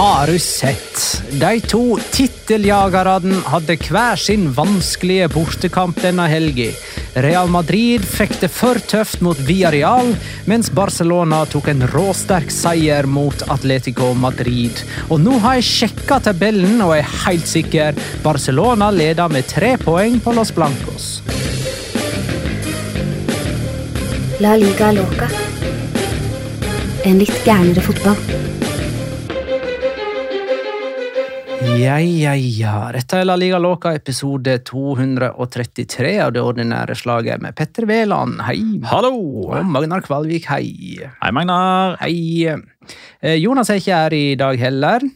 [0.00, 1.22] Har du sett?
[1.30, 6.70] De to titteljagerne hadde hver sin vanskelige bortekamp denne helga.
[7.20, 10.14] Real Madrid fikk det for tøft mot Villarreal,
[10.48, 14.80] mens Barcelona tok en råsterk seier mot Atletico Madrid.
[15.10, 18.00] Og nå har jeg sjekka tabellen og er helt sikker.
[18.24, 21.10] Barcelona leder med tre poeng på Los Blancos.
[24.40, 25.28] La liga loca.
[27.04, 28.48] En litt gærnere fotball.
[31.80, 32.90] Ja, ja, ja.
[32.92, 38.58] Dette er La Liga låka, episode 233 av det ordinære slaget med Petter Wæland, hei.
[38.90, 39.14] Hallo!
[39.46, 40.98] Og Magnar Kvalvik, hei.
[41.00, 41.96] Hei, Magnar.
[42.02, 42.50] Hei.
[42.50, 45.06] Eh, Jonas er ikke her i dag heller.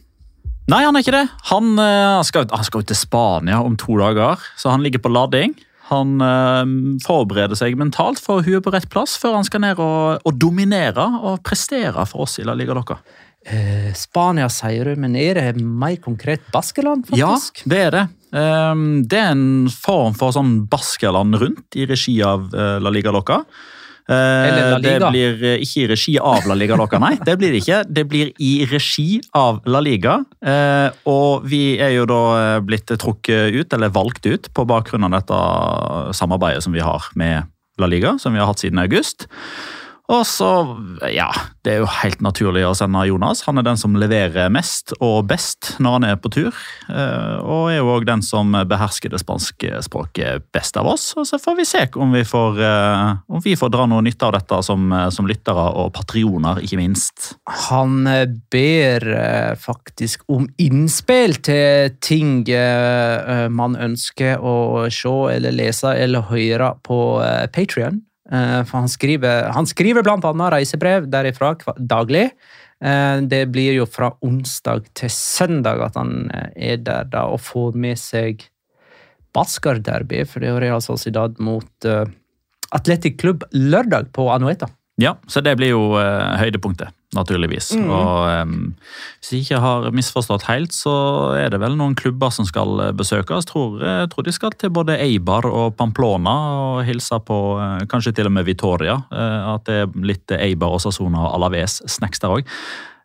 [0.71, 1.27] Nei, han er ikke det.
[1.51, 5.13] Han, han, skal, han skal ut til Spania om to dager, så han ligger på
[5.13, 5.53] lading.
[5.91, 6.71] Han øh,
[7.05, 11.05] forbereder seg mentalt for huet på rett plass før han skal ned og, og dominere
[11.21, 12.97] og prestere for oss i La Liga Loca.
[13.45, 17.61] Eh, Spania, sier du, men er det mer konkret Baskeland, faktisk?
[17.61, 18.03] Ja, det er det.
[18.41, 23.13] Ehm, det er en form for sånn Baskeland rundt i regi av eh, La Liga
[23.13, 23.43] Loca.
[24.09, 24.79] Eh, Liga.
[24.81, 27.13] Det blir ikke i regi av La Liga Loca, nei.
[27.21, 27.83] Det blir det ikke.
[27.85, 30.17] Det blir i regi av La Liga.
[31.13, 32.23] Og vi er jo da
[32.65, 35.41] blitt trukket ut, eller valgt ut, på bakgrunn av dette
[36.17, 37.45] samarbeidet som vi har med
[37.77, 39.29] La Liga, som vi har hatt siden august.
[40.11, 40.49] Og så,
[41.09, 41.31] ja,
[41.65, 43.41] Det er jo helt naturlig å sende Jonas.
[43.47, 46.53] Han er den som leverer mest og best når han er på tur.
[46.93, 51.15] eh, Og er jo òg den som behersker det spanske språket best av oss.
[51.17, 54.29] Og så får vi se om vi får, eh, om vi får dra noe nytte
[54.29, 57.33] av dette som, eh, som lyttere og patrioner, ikke minst.
[57.69, 58.05] Han
[58.51, 66.99] ber faktisk om innspill til ting man ønsker å se eller lese eller høre på
[67.51, 68.04] Patrion.
[68.25, 72.31] For han skriver, han skriver annet reisebrev derifra daglig.
[72.83, 77.41] Eh, det blir jo fra onsdag til søndag at han eh, er der da og
[77.45, 78.43] får med seg
[79.35, 82.05] Basker-derby, for det er jo Real Sociedad mot uh,
[82.71, 84.69] Atletic Klubb lørdag på Anueta.
[84.95, 87.71] Ja, så det blir jo uh, høydepunktet, naturligvis.
[87.79, 87.89] Mm.
[87.89, 88.55] Og um,
[89.19, 90.95] hvis jeg ikke har misforstått helt, så
[91.39, 93.47] er det vel noen klubber som skal eh, besøkes.
[93.49, 98.15] Tror, jeg tror de skal til både Eibar og Pamplona og hilse på eh, kanskje
[98.19, 98.99] til og med Vitoria.
[99.11, 102.51] Eh, at det er litt Eibar og Sasona og Alaves snacks der òg.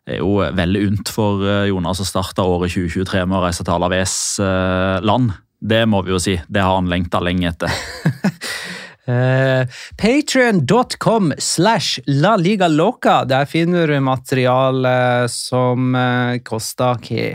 [0.05, 3.63] Det er jo veldig unt for eh, Jonas å starte året 2023 med å reise
[3.65, 5.31] til Alaves eh, land.
[5.61, 6.39] Det må vi jo si.
[6.49, 7.69] Det har han lengta lenge etter.
[9.11, 9.65] Uh,
[9.99, 13.25] Patreon.com slash La Liga Loca.
[13.27, 17.29] Der finner du materiale som uh, koster hva?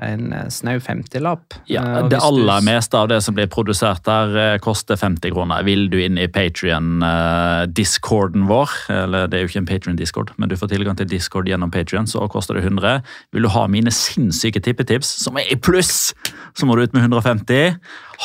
[0.00, 1.52] En eh, snau 50-lapp.
[1.68, 5.28] Ja, Eh, Det du- aller meste av det som blir produsert der, eh, koster 50
[5.34, 5.60] kroner.
[5.66, 10.56] Vil du inn i Patrion-discorden vår, eller det er jo ikke en Patrion-discord, men du
[10.56, 13.02] får tilgang til Discord gjennom Patrion, så koster det 100.
[13.34, 16.14] Vil du ha mine sinnssyke tippetips, som er i pluss,
[16.56, 17.76] så må du ut med 150.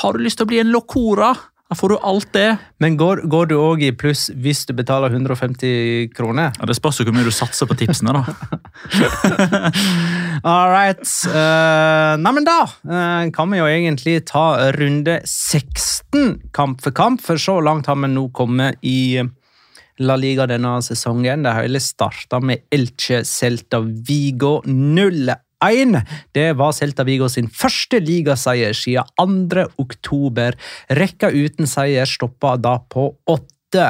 [0.01, 1.33] Har du lyst til å bli en Locora?
[1.75, 2.57] Da får du alt det.
[2.79, 6.53] Men går, går du òg i pluss hvis du betaler 150 kroner?
[6.55, 8.21] Ja, det spørs jo hvor mye du satser på tipsene, da.
[10.53, 11.03] All right.
[11.27, 14.45] Uh, nei, men da uh, kan vi jo egentlig ta
[14.77, 19.19] runde 16 kamp for kamp, for så langt har vi nå kommet i
[19.99, 21.43] La Liga denne sesongen.
[21.43, 25.44] Det hele starta med Elche Celta Vigo 0-1.
[26.35, 29.65] Det var Celta Vigo sin første ligaseier siden 2.
[29.81, 30.55] oktober.
[30.89, 33.87] Rekka uten seier stoppa da på åtte.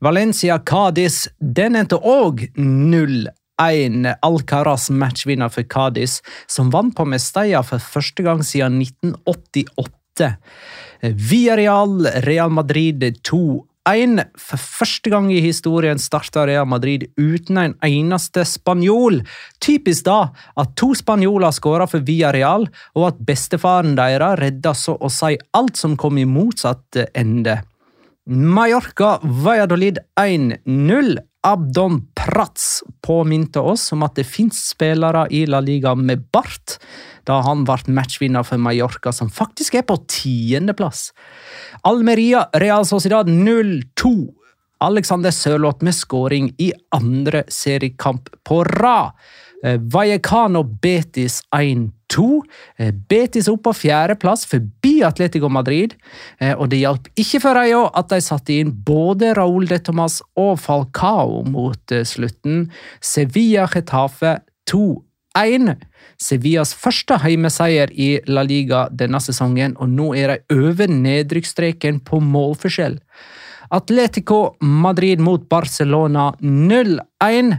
[0.00, 3.30] Valencia Cádiz den endte òg 0-1.
[4.22, 10.36] Alcaraz matchvinner for Cádiz, som vant på Mestalla for første gang siden 1988.
[11.02, 13.69] Villarreal Real Madrid 2-1.
[13.84, 19.22] For første gang i historien starta Real Madrid uten en eneste spanjol.
[19.58, 20.30] Typisk da
[20.60, 25.76] at to spanjoler skåra for Villarreal, og at bestefaren deres redda så å si alt
[25.76, 27.62] som kom i motsatt ende.
[28.26, 31.16] Mallorca Valladolid 1-0.
[31.42, 36.76] Abdon Prats påminte oss om at det fins spillere i La Liga med bart,
[37.24, 41.10] da han ble matchvinner for Mallorca, som faktisk er på tiendeplass.
[41.88, 44.12] Almeria Real Sociedad 0-2.
[44.80, 49.12] Alexander Sørloth med skåring i andre seriekamp på rad.
[49.62, 52.42] Eh, Vallecano Betis 1-2.
[52.78, 55.94] Eh, Betis opp på fjerdeplass forbi Atletico Madrid.
[56.40, 60.20] Eh, Og det hjalp ikke for Rayo at de satte inn både Raúl de Tomas
[60.36, 62.70] og Falcao mot slutten.
[63.00, 64.40] Sevilla Getafe
[64.70, 65.76] 2-1.
[66.20, 72.20] Sevillas første heimeseier i La Liga denne sesongen, og nå er de over nedrykksstreken på
[72.20, 72.98] målforskjell.
[73.70, 77.58] Atletico Madrid mot Barcelona 0-1.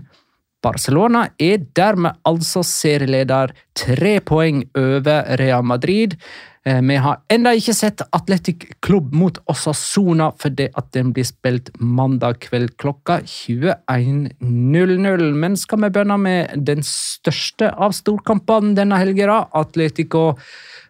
[0.61, 6.17] Barcelona er dermed altså serieleder, tre poeng over Real Madrid.
[6.65, 11.71] Eh, Vi har ennå ikke sett Atletic Klubb mot Osasona fordi at den blir spilt
[11.79, 15.33] mandag kveld klokka 21.00.
[15.33, 20.37] Men skal vi begynne med den største av storkampene denne helga, Atletico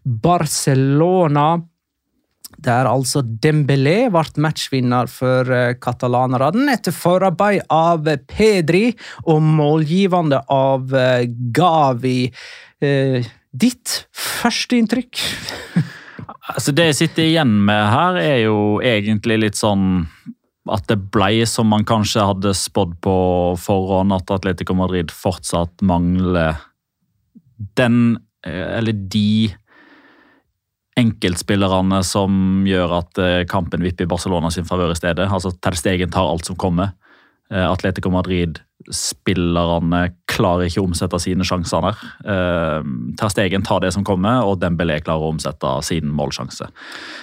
[0.03, 1.61] Barcelona.
[2.61, 8.91] Der altså Dembélé ble matchvinner for eh, katalanerne etter forarbeid av Pedri
[9.25, 11.25] og målgivende av eh,
[11.55, 12.29] Gavi.
[12.81, 15.25] Eh, ditt førsteinntrykk?
[16.51, 20.07] Altså Det jeg sitter igjen med her, er jo egentlig litt sånn
[20.73, 23.13] at det ble som man kanskje hadde spådd på
[23.61, 26.57] forhånd, at Atletico Madrid fortsatt mangler
[27.77, 29.53] den, eller de
[30.99, 35.27] enkeltspillerne som gjør at eh, kampen vipper Barcelona sin favør i stedet.
[35.31, 36.87] Altså Ter Stegen tar alt som kommer.
[37.51, 40.01] Eh, Atletico Madrid-spillerne
[40.31, 41.95] klarer ikke å omsette sine sjanser der.
[42.33, 42.81] Eh,
[43.19, 46.65] Ter Stegen tar det som kommer, og Dembélé klarer å omsette sin målsjanse.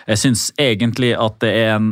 [0.09, 1.89] Jeg syns egentlig at det er en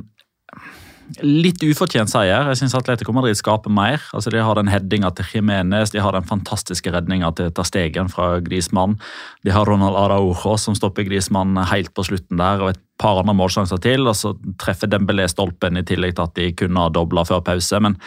[1.23, 2.49] litt ufortjent seier.
[2.51, 4.03] Jeg syns Atletico Madrid skaper mer.
[4.17, 8.11] Altså De har den headinga til Jimenez, de har den fantastiske redninga til Ta Stegen
[8.13, 8.99] fra Grismann.
[9.47, 13.37] De har Ronald Araujo som stopper Grismann helt på slutten der, og et par andre
[13.37, 14.07] målsjanser til.
[14.09, 17.81] Og så treffer Dembélé stolpen i tillegg til at de kunne ha dobla før pause.
[17.83, 17.99] Men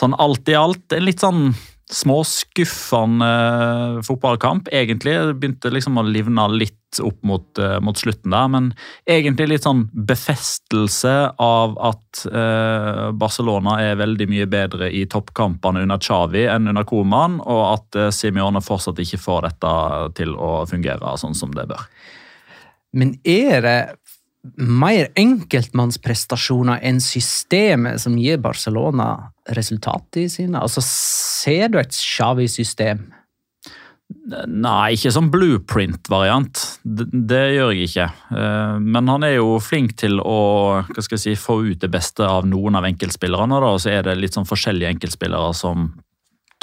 [0.00, 1.54] sånn alt i alt en litt sånn
[1.92, 5.12] småskuffende skuffende fotballkamp, egentlig.
[5.12, 8.74] Det begynte liksom å livne litt opp mot, eh, mot slutten der, men
[9.06, 15.98] egentlig litt sånn befestelse av at eh, Barcelona er veldig mye bedre i toppkampene under
[15.98, 19.74] Xavi enn under Koman, og at eh, Simione fortsatt ikke får dette
[20.22, 21.82] til å fungere sånn som det bør.
[22.94, 23.78] Men er det
[24.60, 30.60] mer enkeltmannsprestasjoner enn systemet som gir Barcelona resultatet i sine?
[30.60, 33.06] Altså, ser du et Xavi-system?
[34.48, 36.60] Nei, ikke som blueprint-variant.
[36.84, 38.08] Det, det, gjør jeg ikke.
[38.36, 42.76] Eh, Men han er jo flink til å si, få ut det beste av noen
[42.78, 43.60] av enkeltspillerne.
[43.64, 45.90] Og så er det litt sånn forskjellige enkeltspillere som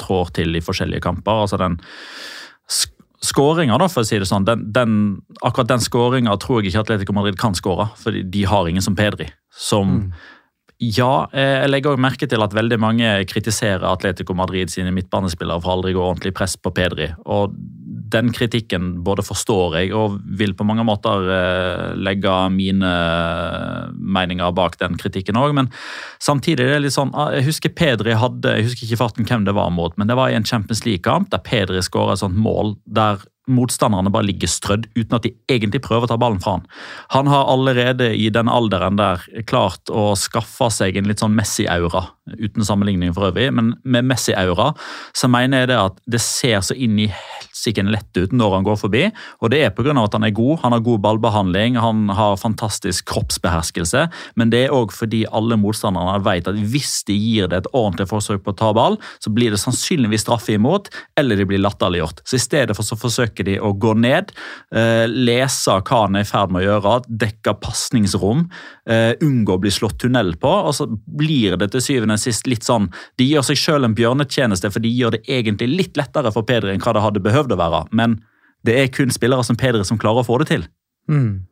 [0.02, 1.44] trår til i forskjellige kamper.
[1.44, 1.78] Altså den
[3.22, 4.98] skåringa, for å si det sånn, den, den,
[5.46, 7.88] akkurat den skåringa tror jeg ikke Atletico Madrid kan skåre.
[8.00, 9.30] For de har ingen som Pedri.
[9.54, 10.06] Som mm.
[10.82, 15.76] Ja, jeg legger også merke til at veldig mange kritiserer Atletico Madrid sine midtbanespillere for
[15.76, 17.06] aldri å gå ordentlig press på Pedri.
[17.22, 17.54] Og
[18.12, 21.26] den kritikken både forstår jeg og vil på mange måter
[21.98, 22.92] legge mine
[23.96, 25.54] meninger bak den kritikken òg.
[25.56, 25.70] Men
[26.22, 29.56] samtidig er det litt sånn Jeg husker Pedri hadde Jeg husker ikke farten hvem det
[29.56, 32.76] var mot, men det var i en Champions League-kamp der Pedri skåra et sånt mål
[32.86, 36.66] der motstanderne bare ligger strødd uten at de egentlig prøver å ta ballen fra han.
[37.16, 42.04] Han har allerede i den alderen der klart å skaffe seg en litt sånn Messi-aura,
[42.38, 44.72] uten sammenligning for øvrig, men med Messi-aura
[45.16, 47.08] så mener jeg det at det ser så inn i
[47.62, 49.02] helsike lett ut når han går forbi,
[49.40, 49.92] og det er pga.
[49.92, 54.72] at han er god, han har god ballbehandling, han har fantastisk kroppsbeherskelse, men det er
[54.72, 58.56] òg fordi alle motstanderne vet at hvis de gir det et ordentlig forsøk på å
[58.56, 62.22] ta ball, så blir det sannsynligvis straffe imot, eller de blir latterliggjort.
[62.24, 64.32] Så i stedet for så forsøker de å gå ned,
[64.72, 68.48] eh, lese hva han er i ferd med å gjøre, dekke pasningsrom,
[68.86, 72.46] eh, unngå å bli slått tunnel på, og så blir det til syvende og sist
[72.46, 76.32] litt sånn De gjør seg sjøl en bjørnetjeneste, for de gjør det egentlig litt lettere
[76.32, 78.20] for Pedri enn hva det hadde behøvd å være, men
[78.66, 80.66] det er kun spillere som Pedri som klarer å få det til.
[81.10, 81.42] Mm.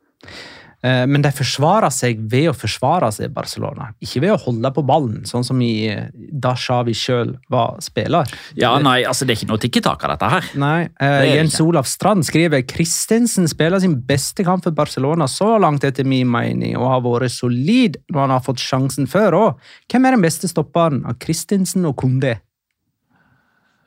[0.82, 3.90] Eh, Men de forsvarer seg ved å forsvare seg, Barcelona.
[4.00, 8.30] Ikke ved å holde på ballen, sånn som i, da Xavi sjøl var spiller.
[8.56, 10.50] Ja, nei, altså Det er ikke noe tikketak av dette her.
[10.60, 11.66] Nei, eh, Det Jens ikke.
[11.68, 16.76] Olav Strand skriver Christensen spiller sin beste kamp for Barcelona så langt, etter min mening,
[16.76, 19.58] og har vært solid når han har fått sjansen før òg.
[19.90, 22.38] Hvem er den beste stopperen av Christensen og Kondé?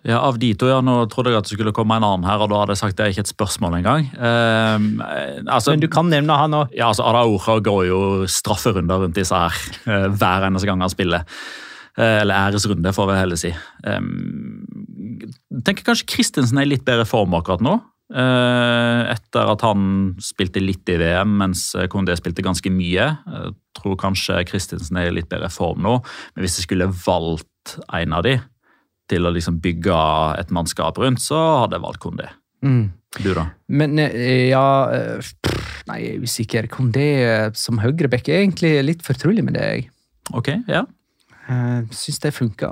[0.03, 2.41] Ja, Av de to, ja, nå trodde jeg at det skulle komme en annen her,
[2.43, 4.09] og da hadde jeg sagt det er ikke et spørsmål engang.
[4.19, 4.87] Um,
[5.47, 6.73] altså, Men du kan nevne han òg.
[6.75, 9.55] Ja, altså Araujo går jo strafferunder rundt disse her
[9.87, 11.23] eh, hver eneste gang han spiller.
[11.95, 13.53] Eh, eller æresrunde, får vi heller si.
[13.87, 14.67] Um,
[15.63, 17.77] tenker kanskje Christensen er i litt bedre form akkurat nå.
[18.11, 19.87] eh, etter at han
[20.21, 23.07] spilte litt i VM, mens Kondé spilte ganske mye.
[23.23, 26.01] Jeg tror kanskje Christensen er i litt bedre form nå,
[26.35, 28.41] men hvis jeg skulle valgt en av de
[29.11, 29.99] til å liksom bygge
[30.39, 32.29] et mannskap rundt, så hadde jeg valgt Kondé.
[32.63, 32.85] Mm.
[33.19, 33.45] Du, da?
[33.69, 36.67] Men eh, ja eh, pff, Nei, jeg er usikker.
[36.71, 39.65] Kondé eh, som høyreback er egentlig litt fortrolig med det.
[39.67, 39.89] jeg.
[40.33, 40.85] Ok, ja.
[41.43, 42.69] Uh, syns det funka.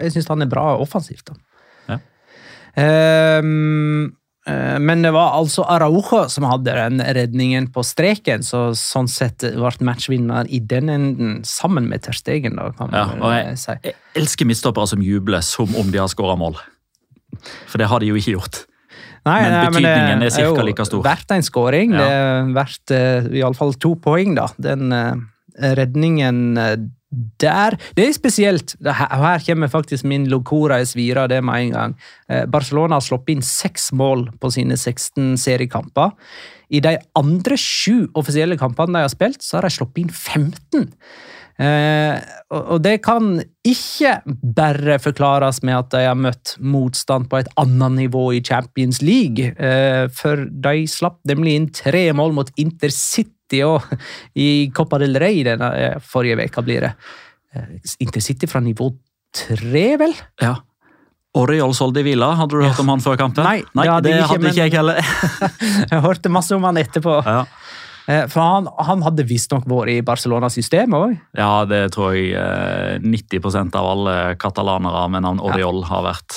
[0.00, 1.28] jeg syns han er bra offensivt.
[1.28, 1.36] da.
[1.92, 1.98] Ja.
[2.80, 3.42] Eh,
[4.82, 9.86] men det var altså Araujo som hadde den redningen på streken, så sånn sett ble
[9.86, 12.58] matchvinner i den enden, sammen med Ter Stegen.
[12.58, 13.76] Da, kan Ja, man jeg, si.
[13.86, 16.58] jeg elsker midtstoppere som jubler som om de har skåra mål.
[17.70, 18.64] For det har de jo ikke gjort.
[19.22, 21.02] Nei, men nei, betydningen det er cirka like stor.
[21.06, 21.94] Verdt en skåring.
[21.94, 22.02] Ja.
[22.02, 24.48] Det er verdt uh, iallfall to poeng, da.
[24.58, 25.14] Den uh,
[25.78, 26.74] redningen eh,
[27.40, 28.76] der Det er spesielt.
[28.84, 31.94] Her, her kommer faktisk min locora i svira det med en gang.
[32.28, 36.12] Eh, Barcelona har sluppet inn seks mål på sine 16 seriekamper.
[36.72, 40.88] I de andre sju offisielle kampene de har spilt, så har de sluppet inn 15.
[41.60, 42.16] Eh,
[42.52, 44.14] og det kan ikke
[44.56, 49.52] bare forklares med at de har møtt motstand på et annet nivå i Champions League,
[49.58, 52.50] eh, for de slapp nemlig inn tre mål mot
[53.52, 53.82] Intercity og,
[54.34, 56.92] i Copa del Rey denne eh, forrige veka blir det.
[57.54, 58.92] Eh, Intercity fra nivå
[59.32, 60.14] tre, vel?
[60.40, 60.56] Ja.
[61.34, 63.44] Oriol Soldivilla, hadde du hørt om han før kampen?
[63.46, 64.98] Nei, Nei det hadde det jeg ikke, hadde ikke jeg heller.
[65.92, 67.14] Jeg hørte masse om han etterpå.
[67.24, 67.44] Ja.
[68.10, 71.14] Eh, For han, han hadde visstnok vært i Barcelona-systemet òg.
[71.38, 76.36] ja, det tror jeg eh, 90% av alle katalanere med navn Oriol har vært.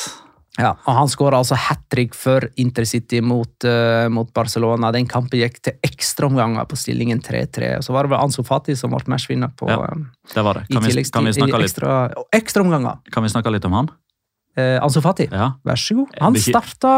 [0.55, 4.91] Ja, og Han skåra altså hat trick for Intercity mot, uh, mot Barcelona.
[4.95, 7.75] Den kampen gikk til ekstraomganger på stillingen 3-3.
[7.79, 10.61] Og Så var det vel Ansu Fati som ble matchvinner på Ja, eh, Det var
[10.61, 10.67] det.
[10.71, 11.99] Kan vi, kan vi, snakke, litt, ekstra,
[12.31, 13.03] ekstraomganger.
[13.11, 13.91] kan vi snakke litt om han?
[14.55, 15.51] Eh, Ansu Fati, Ja.
[15.65, 16.15] vær så god.
[16.21, 16.91] Han starta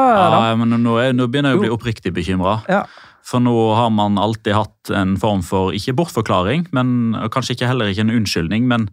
[0.48, 2.62] ja men nå, er, nå begynner jeg å bli oppriktig bekymra.
[2.70, 2.86] Ja.
[3.26, 7.90] For nå har man alltid hatt en form for, ikke bortforklaring, men kanskje ikke heller
[7.90, 8.90] ikke en unnskyldning, men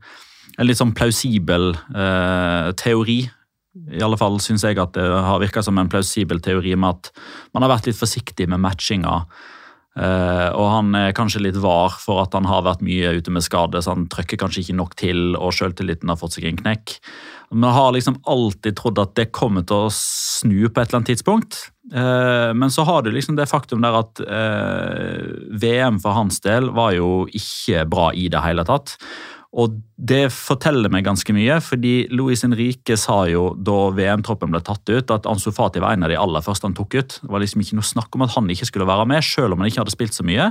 [0.59, 3.29] en litt sånn plausibel eh, teori.
[3.75, 7.27] I alle fall syns jeg at det har virka som en plausibel teori med at
[7.55, 9.25] man har vært litt forsiktig med matchinga.
[9.95, 13.45] Uh, og han er kanskje litt var for at han har vært mye ute med
[13.47, 16.97] skade, så han trykker kanskje ikke nok til, og sjøltilliten har fått seg en knekk.
[17.55, 21.13] Men har liksom alltid trodd at det kommer til å snu på et eller annet
[21.13, 21.61] tidspunkt.
[21.95, 25.31] Uh, men så har du liksom det faktum der at uh,
[25.63, 28.97] VM for hans del var jo ikke bra i det hele tatt.
[29.55, 34.83] Og det forteller meg ganske mye, fordi Luis Henrique sa jo da VM-troppen ble tatt
[34.91, 37.17] ut, at Ansu Fati var en av de aller første han tok ut.
[37.23, 39.63] Det var liksom ikke noe snakk om at han ikke skulle være med, selv om
[39.63, 40.49] han ikke hadde spilt så mye.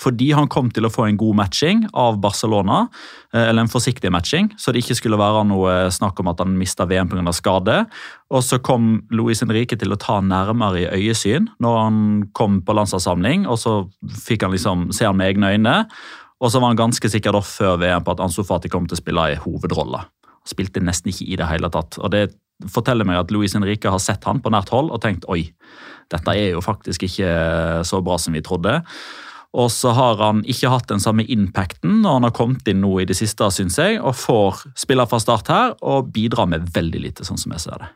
[0.00, 2.86] Fordi han kom til å få en god matching av Barcelona,
[3.34, 6.56] eh, eller en forsiktig matching, så det ikke skulle være noe snakk om at han
[6.56, 7.36] mista VM pga.
[7.36, 7.86] skade.
[8.32, 11.98] Og så kom Luis Henrique til å ta nærmere i øyesyn når han
[12.32, 13.90] kom på landslagssamling, og så
[14.24, 15.84] fikk han liksom se han med egne øyne.
[16.42, 18.98] Og så var han ganske sikker da før VM på at Ansu Fati kom til
[18.98, 20.02] å spille i hovedrolle.
[20.26, 21.96] Han Spilte nesten ikke i det hele tatt.
[22.02, 22.28] Og det
[22.72, 25.48] forteller meg at Luis Henrique har sett han på nært hold og tenkt oi,
[26.12, 27.30] dette er jo faktisk ikke
[27.84, 28.78] så bra som vi trodde.
[29.56, 32.92] Og så har han ikke hatt den samme impacten når han har kommet inn nå
[33.00, 37.02] i det siste, syns jeg, og får spille fra start her og bidrar med veldig
[37.06, 37.90] lite, sånn som jeg ser det.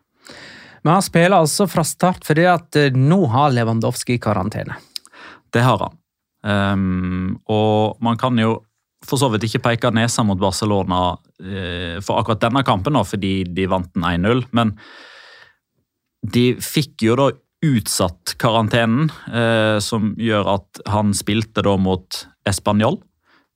[0.80, 4.78] Men han spiller altså fra start fordi at eh, nå har Lewandowski karantene.
[5.52, 5.99] Det har han.
[6.46, 8.58] Ehm, og man kan jo
[9.06, 13.46] for så vidt ikke peke nesa mot Barcelona uh, for akkurat denne kampen, da, fordi
[13.48, 14.42] de vant den 1-0.
[14.56, 14.74] Men
[16.20, 17.30] de fikk jo da
[17.64, 23.00] utsatt karantenen, uh, som gjør at han spilte da mot Español,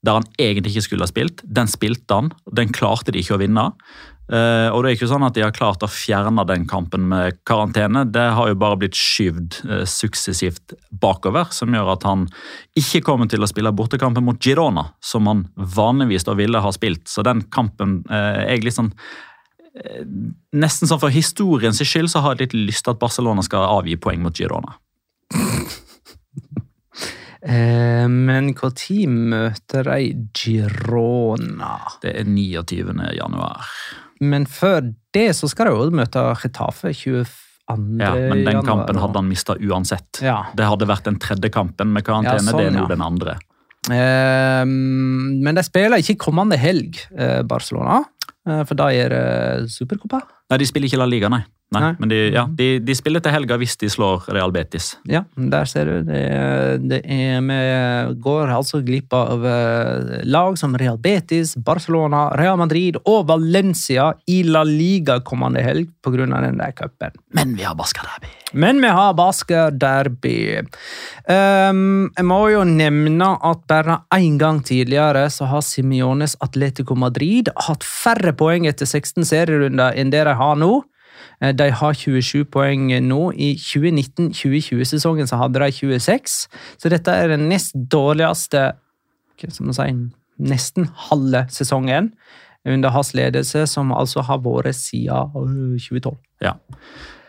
[0.05, 1.45] der han egentlig ikke skulle ha spilt.
[1.45, 3.69] Den spilte han, den klarte de ikke å vinne.
[4.25, 7.37] Eh, og det er ikke sånn at de har klart å fjerne den kampen med
[7.45, 8.07] karantene.
[8.09, 12.25] Det har jo bare blitt skyvd eh, suksessivt bakover, som gjør at han
[12.79, 17.05] ikke kommer til å spille bortekampen mot Girona, som han vanligvis da ville ha spilt.
[17.13, 18.95] Så den kampen eh, er sånn
[19.77, 20.05] eh,
[20.57, 23.99] Nesten sånn for historiens skyld så har jeg litt lyst til at Barcelona skal avgi
[24.01, 24.79] poeng mot Girona.
[27.45, 31.75] Eh, men når møter de Girona?
[32.01, 32.95] Det er 29.
[33.19, 33.69] januar.
[34.25, 37.25] Men før det så skal de jo møte Getafe 22.
[37.65, 37.77] Ja,
[38.13, 38.67] men den januar.
[38.67, 40.21] kampen hadde han mista uansett.
[40.21, 40.43] Ja.
[40.53, 42.43] Det hadde vært den tredje kampen med karantene.
[42.43, 42.91] Ja, sånn, det er nå ja.
[42.93, 43.37] den andre.
[43.89, 48.03] Eh, men de spiller ikke kommende helg, eh, Barcelona.
[48.45, 50.21] Eh, for da er det Supercopa.
[50.53, 51.45] Nei, De spiller ikke La Liga, nei.
[51.75, 51.95] Nei, Nei.
[52.01, 54.95] Men de, ja, de, de spiller til helga hvis de slår Real Betis.
[55.11, 55.97] Ja, der ser du.
[56.09, 56.23] Det,
[56.89, 57.59] det er vi
[58.25, 64.43] går altså glipp av eh, lag som Real Betis, Barcelona, Real Madrid og Valencia i
[64.47, 66.27] La Liga kommende helg pga.
[66.27, 67.15] den der cupen.
[67.35, 68.33] Men vi har Baska Derby.
[68.55, 70.63] Men vi har Basker Derby.
[71.27, 77.51] Um, jeg må jo nevne at bare én gang tidligere så har Simiones Atletico Madrid
[77.67, 80.85] hatt færre poeng etter 16 serierunder enn det de har nå.
[81.45, 83.21] Eh, De har 27 poeng nå.
[83.33, 86.49] I 2019-2020-sesongen så hadde de 26,
[86.79, 88.73] så dette er den nest dårligste
[89.35, 89.89] hva skal si,
[90.39, 92.13] nesten halve sesongen
[92.65, 96.17] under hans ledelse, som altså har vært siden øh, 2012.
[96.43, 96.55] Ja.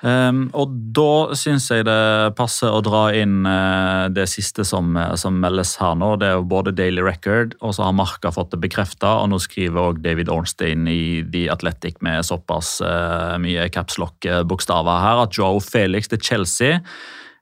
[0.05, 5.15] Ehm, og da syns jeg det passer å dra inn uh, det siste som, eh,
[5.17, 6.11] som meldes her nå.
[6.21, 9.15] Det er jo både Daily Record, og så har Marka fått det bekrefta.
[9.23, 15.25] Og nå skriver òg David Ornstein i The Athletic med såpass uh, mye capslock-bokstaver her
[15.25, 16.81] at Joe Felix til Chelsea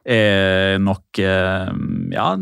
[0.03, 1.69] er nok uh,
[2.11, 2.33] Ja,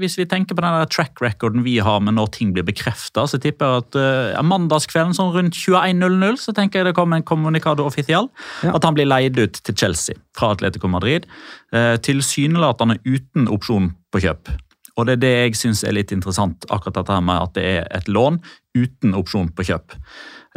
[0.00, 3.40] hvis vi tenker på den track recorden vi har med når ting blir bekrefta, så
[3.42, 3.98] tipper jeg at
[4.38, 8.30] uh, mandagskvelden sånn rundt 21.00 så tenker jeg det kommer en kommunikado offisiell.
[8.62, 8.76] Ja.
[8.78, 11.28] At han blir leid ut til Chelsea fra Atletico Madrid.
[11.74, 14.54] Uh, Tilsynelatende uten opsjon på kjøp.
[14.98, 17.86] Og det er det jeg syns er litt interessant, akkurat dette med at det er
[17.94, 18.40] et lån
[18.78, 19.94] uten opsjon på kjøp.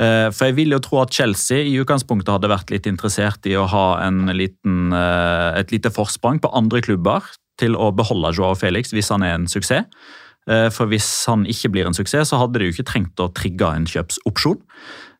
[0.02, 3.54] Eh, For jeg vil jo tro at Chelsea i utgangspunktet hadde vært litt interessert i
[3.60, 7.22] å ha en liten, eh, et lite forsprang på andre klubber
[7.62, 9.86] til å beholde Joao Felix hvis han er en suksess.
[10.50, 13.32] Eh, For hvis han ikke blir en suksess, så hadde de jo ikke trengt å
[13.32, 14.62] trigge en kjøpsopsjon.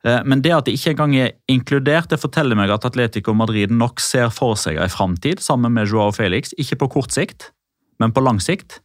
[0.04, 4.00] Men det at det ikke engang er inkludert, det forteller meg at Atletico Madrid nok
[4.00, 6.56] ser for seg en framtid sammen med Joao Felix.
[6.58, 7.52] Ikke på kort sikt,
[8.00, 8.80] men på lang sikt.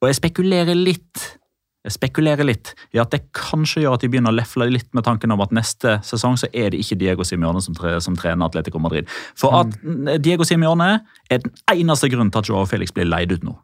[0.00, 1.36] Og jeg spekulerer litt
[1.86, 5.06] jeg spekulerer litt i at det kanskje gjør at de begynner å lefle litt med
[5.06, 8.50] tanken om at neste sesong så er det ikke Diego Simione som, tre, som trener
[8.50, 9.08] Atletico Madrid.
[9.38, 9.78] For at
[10.20, 10.92] Diego Simione
[11.30, 13.56] er den eneste grunnen til at Joao Felix blir leid ut nå.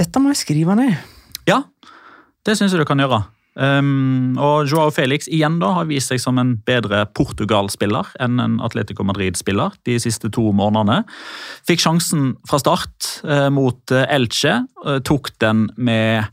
[0.00, 0.96] Dette må jeg skrive ned.
[1.48, 1.60] Ja,
[2.46, 3.20] det syns jeg du kan gjøre.
[3.52, 8.54] Um, og Joao Felix igjen da har vist seg som en bedre Portugal-spiller enn en
[8.64, 11.02] Atletico Madrid-spiller de siste to månedene.
[11.68, 14.62] Fikk sjansen fra start uh, mot eh, Elche.
[14.86, 16.32] uh, tok den med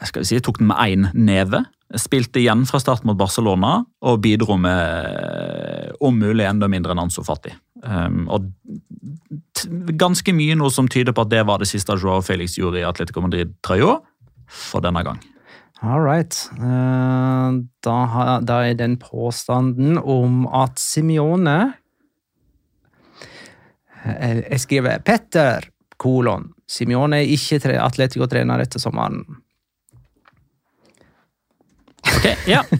[0.00, 1.64] jeg vi si, tok den med én neve.
[2.00, 7.04] Spilte igjen fra start mot Barcelona og bidro med eh, om mulig enda mindre enn
[7.04, 7.52] Ansu Fati.
[7.84, 8.48] Um, og
[10.00, 12.88] ganske mye noe som tyder på at det var det siste Joao Felix gjorde i
[12.88, 13.98] Atletico Madrid-trøya
[14.48, 15.20] for denne gang.
[15.84, 16.34] All right.
[16.58, 17.96] Eh, Da,
[18.40, 21.74] da er den påstanden om at Simione
[24.04, 25.68] Eh, Jeg skriver Petter,
[26.00, 26.50] kolon.
[26.68, 29.22] Simione er ikke Atletico-trener etter sommeren.
[32.16, 32.64] Ok, ja.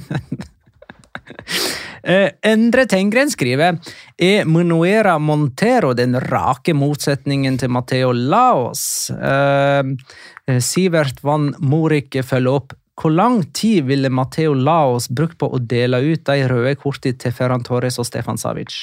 [2.05, 3.79] Eh, Endre Tengren skriver
[4.21, 9.09] Er Munuera Montero den rake motsetningen til Matteo Laos?
[9.09, 9.95] Eh,
[10.45, 12.75] eh, Sivert Van Morik følger opp.
[13.01, 17.33] Hvor lang tid ville Matteo Laos brukt på å dele ut de røde kortene til
[17.33, 18.77] Ferran Torres og Stefan Savic?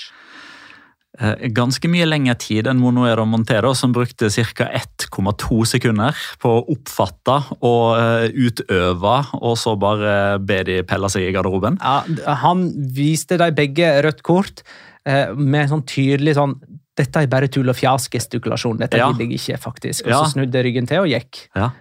[1.19, 4.69] Eh, Ganske mye lengre tid enn Monoero Montero, som brukte ca.
[4.79, 11.27] 1,2 sekunder på å oppfatte og eh, utøve, og så bare be de pelle seg
[11.27, 11.77] i garderoben.
[11.81, 14.63] Ja, han viste dem begge rødt kort
[15.03, 16.51] med med sånn tydelig sånn
[16.95, 18.77] dette er bare tull og fjas-gestikulasjon.
[18.77, 19.07] Dette Ja.
[19.11, 20.05] vil jeg ikke, faktisk.
[20.05, 20.19] Og Ja.
[20.23, 21.47] så snudde ryggen til og gikk.
[21.55, 21.71] Ja.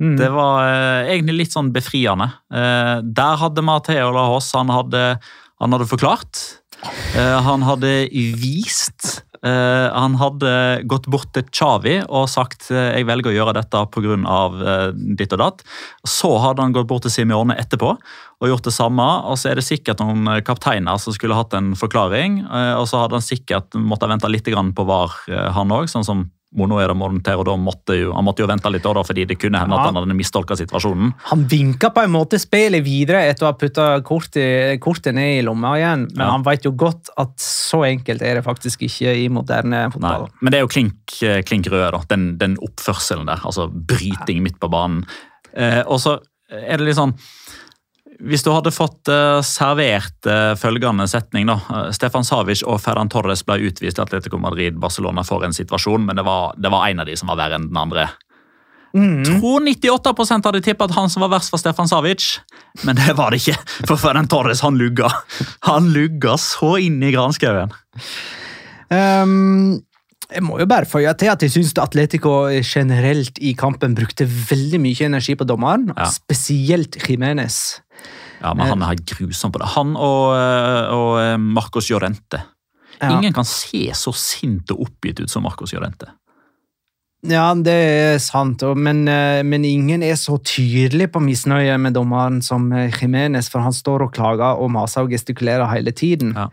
[0.00, 0.16] Mm.
[0.18, 2.32] Det var eh, egentlig litt sånn befriende.
[2.52, 5.18] Eh, der hadde Matheo Lahos han hadde,
[5.60, 6.60] han hadde forklart.
[7.14, 7.90] Eh, han hadde
[8.38, 10.50] vist eh, Han hadde
[10.90, 14.44] gått bort til Chavi og sagt eh, jeg velger å gjøre dette pga.
[14.94, 15.64] Ditt og datt.
[16.08, 19.06] Så hadde han gått bort til Simione etterpå og gjort det samme.
[19.30, 22.42] og Så er det sikkert noen kapteiner som skulle hatt en forklaring.
[22.80, 25.14] Og så hadde han sikkert måttet vente litt på VAR,
[25.56, 25.88] han òg.
[25.88, 29.02] Sånn som Mono er det og da måtte jo, han måtte jo vente litt da,
[29.02, 29.80] fordi det kunne hende Ja.
[29.80, 31.12] at han hadde mistolka situasjonen.
[31.30, 35.42] Han vinka på en måte spillet videre etter å ha putta kortet, kortet ned i
[35.42, 36.30] lomma igjen, men Ja.
[36.30, 40.28] han vet jo godt at så enkelt er det faktisk ikke i moderne Nei, fotball.
[40.40, 42.00] men det er jo klink, eh, klink røde, da.
[42.08, 43.40] Den, den oppførselen der.
[43.44, 45.04] Altså bryting midt på banen.
[45.56, 47.14] Eh, og så er det litt sånn
[48.22, 51.56] Hvis du hadde fått eh, servert eh, følgende setning, da.
[51.70, 56.06] Eh, Stefan Savic og Ferran Torres ble utvist til Atletico Madrid Barcelona for en situasjon,
[56.06, 58.08] men det var, det var en av de som var verre enn den andre.
[58.94, 59.24] Mm.
[59.26, 62.28] Tror 98% hadde tippet at han som var verst var Stefan Savic,
[62.86, 63.56] men det var det ikke.
[63.88, 65.10] For Ferran Torres han lugga.
[65.66, 67.74] Han lugga så inn i granskauen.
[68.94, 69.80] Um,
[70.30, 74.80] jeg må jo bare føye til at jeg syns Atletico generelt i kampen brukte veldig
[74.82, 76.06] mye energi på dommeren, Ja.
[76.10, 77.80] spesielt Jimenez.
[78.44, 79.70] Ja, men Han er grusom på det.
[79.74, 82.42] Han og, eh, og eh, Marcos Llorente.
[83.00, 83.14] Ja.
[83.16, 86.12] Ingen kan se så sint og oppgitt ut som Marcos Llorente.
[87.24, 92.42] Ja, det er sant, men, eh, men ingen er så tydelig på misnøye med dommeren
[92.44, 96.34] som Jiménez, Jimenez, for han står og klager og maser og gestikulerer hele tiden.
[96.36, 96.50] Ja.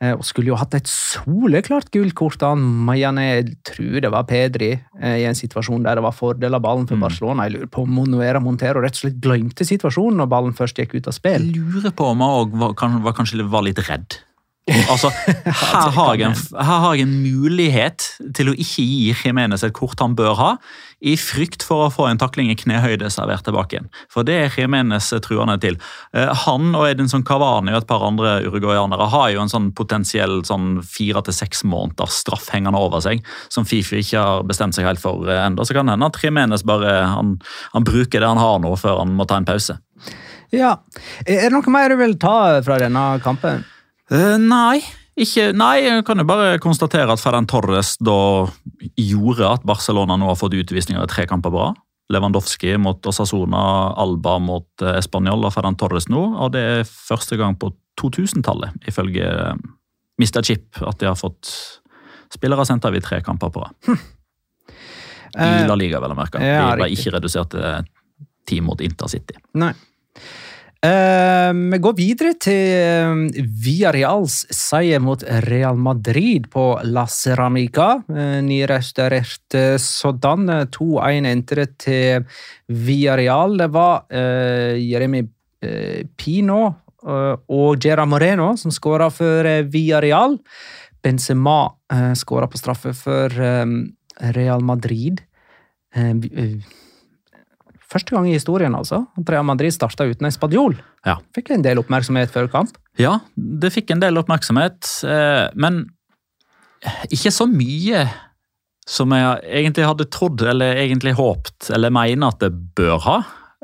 [0.00, 4.10] Eh, Og skulle jo hatt et soleklart gult kort da han Mayane, jeg tror det
[4.14, 4.68] var Pedri,
[5.00, 7.00] eh, i en situasjon der det var fordel av ballen for Mm.
[7.02, 7.48] Barcelona.
[7.48, 10.94] Jeg lurer på om Monuera Montero rett og slett glemte situasjonen når ballen først gikk
[10.94, 11.50] ut av spill.
[11.50, 14.18] Jeg lurer på om han var, kanskje var litt redd.
[14.88, 15.10] Altså,
[15.62, 18.04] her har, jeg en, her har jeg en mulighet
[18.36, 20.50] til å ikke gi Jimenez et kort han bør ha,
[20.98, 23.88] i frykt for å få en takling i knehøyde servert tilbake igjen.
[24.10, 25.78] For det er Jimenez truende til.
[26.12, 30.40] Eh, Han og Edinson Cavani og et par andre uruguayanere har jo en sånn potensiell
[30.48, 34.88] sånn fire til seks måneders straff hengende over seg, som Fifi ikke har bestemt seg
[34.88, 35.64] helt for eh, ennå.
[35.64, 37.36] Så kan det hende at Jimenez bare han,
[37.76, 39.78] han bruker det han har nå, før han må ta en pause.
[40.54, 40.78] Ja.
[41.28, 43.62] Er det noe mer du vil ta fra denne kampen?
[44.08, 44.80] Eh, nei,
[45.18, 48.46] ikke, nei, jeg kan jo bare konstatere at Ferdinand Torres da
[48.96, 51.82] gjorde at Barcelona nå har fått utvisninger i tre kamper på rad.
[52.08, 53.62] Lewandowski mot Osasona,
[54.00, 56.22] Alba mot eh, Español og Ferdinand Torres nå.
[56.40, 59.66] Og det er første gang på 2000-tallet, ifølge eh,
[60.22, 60.40] Mr.
[60.46, 61.52] Chip, at de har fått
[62.32, 64.00] spillere sendt av i tre kamper på rad.
[65.38, 66.40] I La Liga, vel å merke.
[66.40, 67.84] De ble ikke redusert til
[68.48, 69.36] ti mot Intercity.
[69.60, 69.74] Nei.
[70.78, 77.96] Eh, vi går videre til eh, Villarreals seier mot Real Madrid på La Ceramica.
[78.06, 80.46] Uh, Nyrestaurert sådan.
[80.54, 82.28] Eh, 2-1 endte det til
[82.70, 83.58] Villarreal.
[83.58, 84.06] Det var
[84.78, 85.24] Jeremy
[85.62, 86.60] eh, Pino
[87.02, 90.38] eh, og Gera Moreno som skåra for Villarreal.
[91.02, 91.60] Benzema
[92.18, 93.66] skåra på straffe for eh,
[94.34, 95.22] Real Madrid.
[97.88, 99.06] Første gang i historien, altså.
[99.28, 100.74] Real Madrid starta uten en spadjol.
[101.08, 101.14] Ja.
[101.36, 102.74] Fikk en del oppmerksomhet før kamp.
[103.00, 105.86] Ja, det fikk en del oppmerksomhet, eh, men
[107.08, 108.04] ikke så mye
[108.88, 113.18] som jeg egentlig hadde trodd, eller egentlig håpt, eller mener at det bør ha.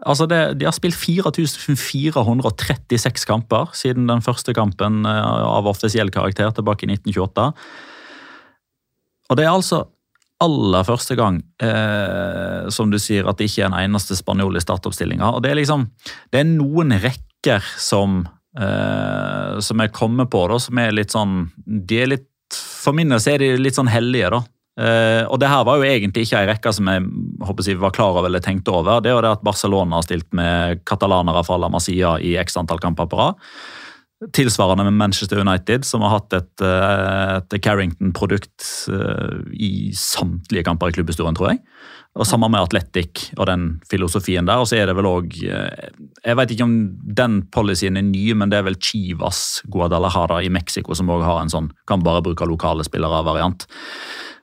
[0.05, 6.51] Altså det, De har spilt 4436 kamper siden den første kampen eh, av offisiell karakter
[6.57, 7.53] tilbake i 1928.
[9.31, 9.85] Og det er altså
[10.45, 14.63] aller første gang, eh, som du sier, at det ikke er en eneste spanjol i
[14.63, 15.33] startoppstillinga.
[15.45, 15.89] Det liksom
[16.33, 18.23] Det er noen rekker som
[18.59, 23.11] eh, som jeg kommer på, da, som er litt sånn De er litt For min
[23.11, 24.43] del er de litt sånn hellige, da.
[24.75, 27.05] Eh, og det her var jo egentlig ikke ei rekke som jeg
[27.47, 29.01] håper jeg, var klar over eller tenkte over.
[29.03, 32.59] Det er jo det at Barcelona har stilt med katalanere fra La Masia i x
[32.59, 33.39] antall kamper på rad.
[34.33, 40.89] Tilsvarende med Manchester United, som har hatt et, eh, et Carrington-produkt eh, i samtlige kamper
[40.89, 41.61] i klubbhistorien, tror jeg.
[42.15, 44.63] Og Sammen med Atletic og den filosofien der.
[44.63, 48.53] Og så er det vel òg Jeg vet ikke om den policyen er ny, men
[48.53, 52.47] det er vel Chivas Guadalajara i Mexico som òg har en sånn kan bare bruke
[52.47, 53.67] lokale spillere-variant.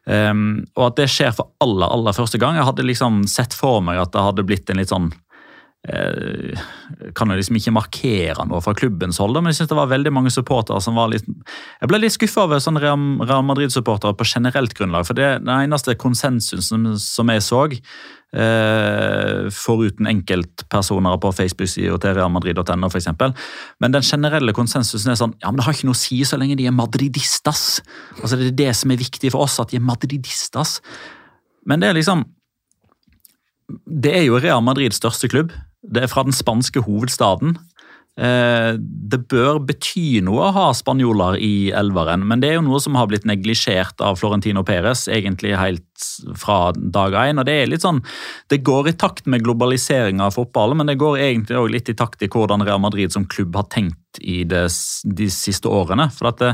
[0.06, 2.58] Um, og at det skjer for aller, aller første gang.
[2.58, 5.20] Jeg hadde liksom sett for meg at det hadde blitt en litt sånn eh,
[7.18, 10.12] Kan jo liksom ikke markere noe fra klubbens hold, men jeg synes det var veldig
[10.14, 14.76] mange supportere som var litt Jeg ble litt skuffa over sånne Real Madrid-supportere på generelt
[14.78, 15.08] grunnlag.
[15.10, 17.64] For det er den eneste konsensusen som, som jeg så,
[18.38, 23.10] eh, foruten enkeltpersoner på Facebook-sida til Real Madrid.no f.eks.
[23.82, 26.40] Men den generelle konsensusen er sånn ja, men det har ikke noe å si så
[26.40, 27.82] lenge de er madridistas.
[28.22, 30.80] Altså Det er det som er viktig for oss, at de er madridistas.
[31.66, 32.26] Men det er liksom
[33.88, 35.54] Det er jo Real Madrids største klubb.
[35.82, 37.58] Det er fra den spanske hovedstaden.
[38.20, 42.82] Eh, det bør bety noe å ha spanjoler i elveren, men det er jo noe
[42.84, 47.40] som har blitt neglisjert av Florentino Perez egentlig helt fra dag én.
[47.48, 48.02] Det er litt sånn,
[48.52, 51.98] det går i takt med globaliseringa av fotballen, men det går egentlig også litt i
[52.04, 54.68] takt i hvordan Real Madrid som klubb har tenkt i det,
[55.08, 56.10] de siste årene.
[56.12, 56.54] For at det,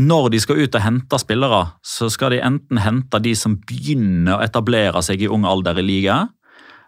[0.00, 4.38] når de skal ut og hente spillere, så skal de enten hente de som begynner
[4.38, 6.32] å etablere seg i ung alder i ligaen,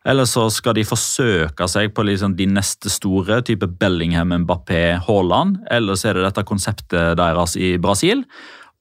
[0.08, 5.60] eller så skal de forsøke seg på liksom de neste store, type Bellingham, Mbappé, Haaland.
[5.70, 8.24] Eller så er det dette konseptet deres i Brasil.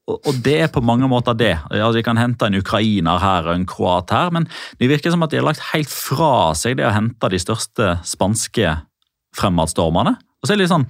[0.10, 1.54] Og det er på mange måter det.
[1.70, 4.48] Ja, De kan hente en ukrainer her og en kroat her, men
[4.80, 7.94] det virker som at de har lagt helt fra seg det å hente de største
[8.08, 8.80] spanske
[9.38, 10.18] fremadstormene.
[10.42, 10.88] Og så er det litt sånn,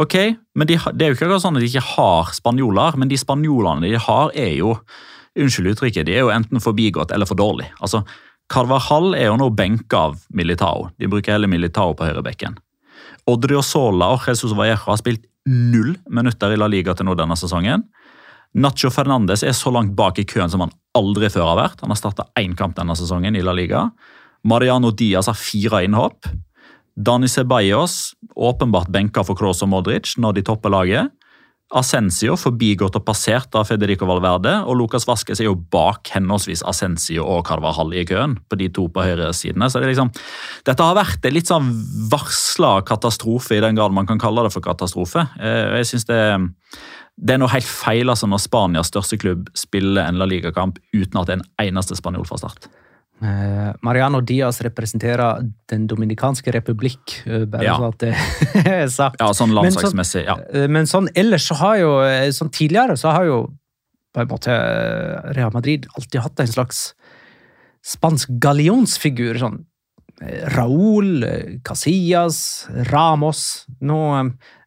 [0.00, 0.16] ok,
[0.56, 3.84] men de, Det er jo ikke sånn at de ikke har spanjoler, men de spanjolene
[3.84, 4.78] de har, er jo
[5.36, 7.68] unnskyld uttrykket, de er jo enten forbigått eller for dårlig.
[7.84, 8.06] Altså,
[8.52, 10.90] Carvajal er jo nå benka av Militao.
[10.98, 12.54] De bruker hele Militao på høyrebekken.
[13.26, 17.84] Odriozola og Jesus Vallejo har spilt null minutter i La Liga til nå denne sesongen.
[18.56, 21.82] Nacho Fernandes er så langt bak i køen som han aldri før har vært.
[21.82, 23.88] Han har starta én kamp denne sesongen i La Liga.
[24.46, 26.30] Mariano Diaz har fire innhopp.
[26.96, 31.10] Dani Ceballos åpenbart benka for Kroos og Modric når de topper laget.
[31.74, 37.24] Ascencio forbigått og passert av Federico Valverde, og Lucas Vasques er jo bak henholdsvis Ascencio
[37.26, 39.66] og Carvajal i køen, på de to på høyresidene.
[39.66, 40.12] Så det liksom,
[40.68, 41.72] dette har vært en litt sånn
[42.12, 45.26] varsla katastrofe, i den grad man kan kalle det for katastrofe.
[45.40, 46.22] Eh, jeg synes det,
[47.18, 51.18] det er noe helt feil altså når Spanias største klubb spiller en La Liga-kamp uten
[51.18, 52.70] at det er en eneste spanjol fra start.
[53.22, 57.76] Eh, Mariano Diaz representerer Den dominikanske republikk, eh, bare Ja.
[57.78, 58.14] så at det
[58.66, 59.16] er sagt.
[59.20, 60.36] Ja, sånn landslagsmessig, ja.
[60.52, 61.92] Eh, Men sånn ellers så har jo
[62.36, 63.38] Sånn tidligere så har jo
[64.14, 64.52] på en måte
[65.36, 66.94] Real Madrid alltid hatt en slags
[67.84, 69.36] spansk gallionsfigur.
[69.40, 69.58] Sånn
[70.56, 71.20] Raúl,
[71.64, 73.98] Casillas, Ramos Nå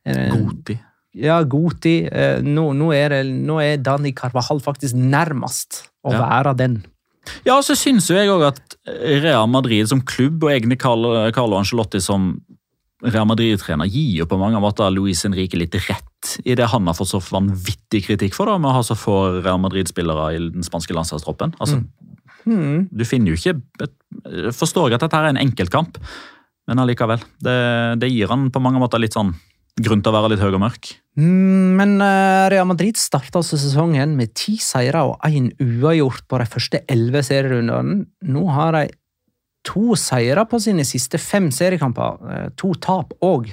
[0.05, 0.75] eh, Goti.
[1.17, 2.03] Ja, Goti.
[2.05, 6.21] eh, Nå, nå, er det, nå er Dani Carvajal faktisk nærmest å Ja.
[6.29, 6.83] være den.
[7.45, 8.77] Ja, og så syns jo jeg òg at
[9.23, 12.31] Real Madrid som klubb, og egne Carlo, Angelotti Ancelotti som
[13.05, 16.97] Real Madrid-trener, gir jo på mange måter Luis Henrique litt rett i det han har
[16.97, 20.65] fått så vanvittig kritikk for, da, med å ha så få Real Madrid-spillere i den
[20.67, 21.55] spanske landslagstroppen.
[21.63, 21.79] Altså,
[22.43, 22.89] mm.
[22.91, 23.89] Du finner jo ikke
[24.55, 25.99] forstår jeg at dette er en enkeltkamp,
[26.69, 27.21] men allikevel.
[27.41, 27.55] Det,
[28.01, 29.31] det gir han på mange måter litt sånn
[29.85, 30.91] grunn til å være litt høy og mørk.
[31.19, 36.39] Mm, Men eh, Real Madrid starta altså sesongen med ti seire og én uavgjort på
[36.41, 38.05] de første elleve serierundene.
[38.27, 38.83] Nå har de
[39.67, 42.19] to seire på sine siste fem seriekamper.
[42.31, 43.49] eh, To tap òg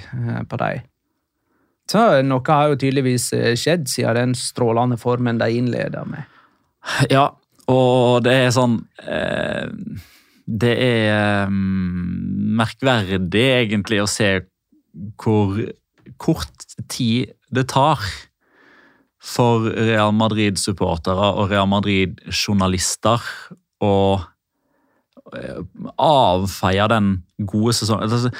[0.47, 0.85] på dem.
[1.87, 6.27] Så noe har jo tydeligvis eh, skjedd siden den strålende formen de innleda med.
[7.11, 7.29] Ja,
[7.67, 9.67] og det er sånn eh,
[10.47, 11.09] Det er
[11.43, 11.49] eh,
[12.61, 14.29] merkverdig egentlig å se
[15.19, 15.59] hvor
[16.21, 18.01] kort tid det tar
[19.23, 23.23] for Real Madrid-supportere og Real Madrid-journalister
[23.83, 23.95] å
[25.35, 25.59] eh,
[25.99, 27.11] avfeie den
[27.49, 28.07] gode sesongen.
[28.07, 28.31] Altså,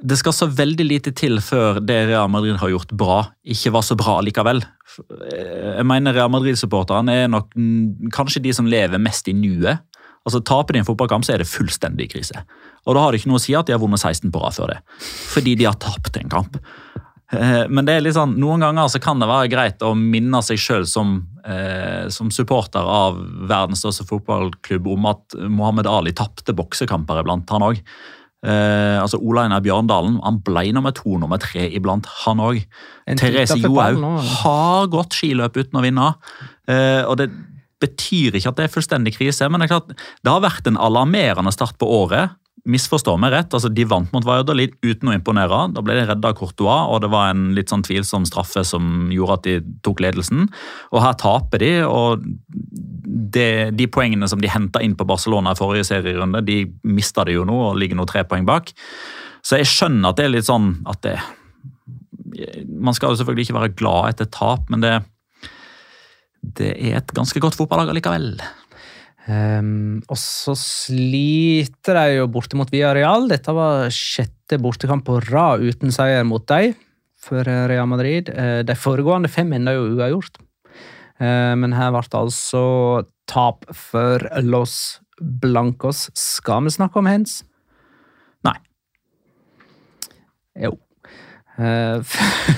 [0.00, 3.84] det skal så veldig lite til før det Real Madrid har gjort bra, ikke var
[3.84, 4.62] så bra likevel.
[5.30, 7.52] Jeg mener Real Madrid-supporterne er nok
[8.14, 9.84] kanskje de som lever mest i nuet.
[10.28, 12.42] Altså Taper de en fotballkamp, så er det fullstendig krise.
[12.86, 14.56] Og da har det ikke noe å si at de har vunnet 16 på rad
[14.56, 14.80] før det.
[15.32, 16.58] Fordi de har tapt en kamp.
[17.32, 20.42] Eh, Men det er litt sånn, noen ganger så kan det være greit å minne
[20.44, 23.16] seg sjøl som, eh, som supporter av
[23.48, 27.80] verdens største fotballklubb om at Mohammed Ali tapte boksekamper iblant, han òg.
[28.42, 32.62] Eh, altså Ola Einar Bjørndalen han ble nummer to, nummer tre iblant, han òg.
[33.20, 34.00] Therese Johaug
[34.42, 36.14] har gått skiløp uten å vinne.
[36.66, 37.30] Eh, og det
[37.80, 40.78] betyr ikke at det er fullstendig krise, men det er klart, det har vært en
[40.80, 42.36] alarmerende start på året.
[42.68, 45.62] Misforstå meg rett, altså de vant mot Valladolid uten å imponere.
[45.72, 49.08] Da ble de redda av Courtois, og det var en litt sånn tvilsom straffe som
[49.14, 49.54] gjorde at de
[49.86, 50.44] tok ledelsen.
[50.92, 52.26] Og her taper de, og
[53.32, 57.38] det, de poengene som de henta inn på Barcelona i forrige serierunde, de mista de
[57.38, 58.74] jo nå og ligger nå tre poeng bak.
[59.40, 61.18] Så jeg skjønner at det er litt sånn at det
[62.80, 64.92] Man skal jo selvfølgelig ikke være glad etter tap, men det,
[66.40, 68.34] det er et ganske godt fotballag allikevel.
[69.30, 73.28] Um, og så sliter de jo borte mot Villarreal.
[73.30, 76.74] Dette var sjette bortekamp på rad uten seier mot dem
[77.20, 78.30] for Real Madrid.
[78.32, 80.40] Eh, de foregående fem enda jo uavgjort.
[81.20, 82.64] Eh, men her ble det altså
[83.30, 86.08] tap for Los Blancos.
[86.16, 87.42] Skal vi snakke om hens?
[88.46, 88.56] Nei.
[90.64, 90.78] Jo.
[91.60, 92.00] Eh,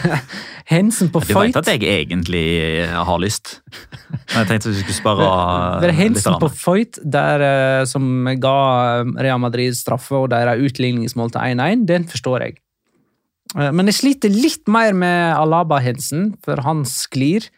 [0.73, 2.45] Hensen på Du veit at jeg egentlig
[2.87, 3.59] har lyst.
[4.31, 5.29] Men jeg tenkte vi skulle spare
[5.83, 8.05] Det er Hensen på fight der, eh, som
[8.41, 8.59] ga
[9.03, 11.87] eh, Real Madrid straffe og deres utligningsmål til 1-1.
[11.91, 12.61] Den forstår jeg.
[13.59, 17.49] Eh, Men jeg sliter litt mer med Alaba Hensen, for han sklir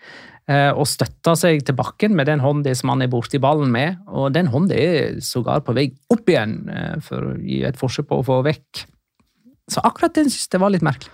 [0.48, 4.00] eh, og støtter seg til bakken med den hånda som han er borti ballen med.
[4.08, 8.08] Og den hånda er sågar på vei opp igjen eh, for å gi et forsøk
[8.10, 8.86] på å få vekk.
[9.70, 11.12] Så akkurat den synes jeg var litt merkelig.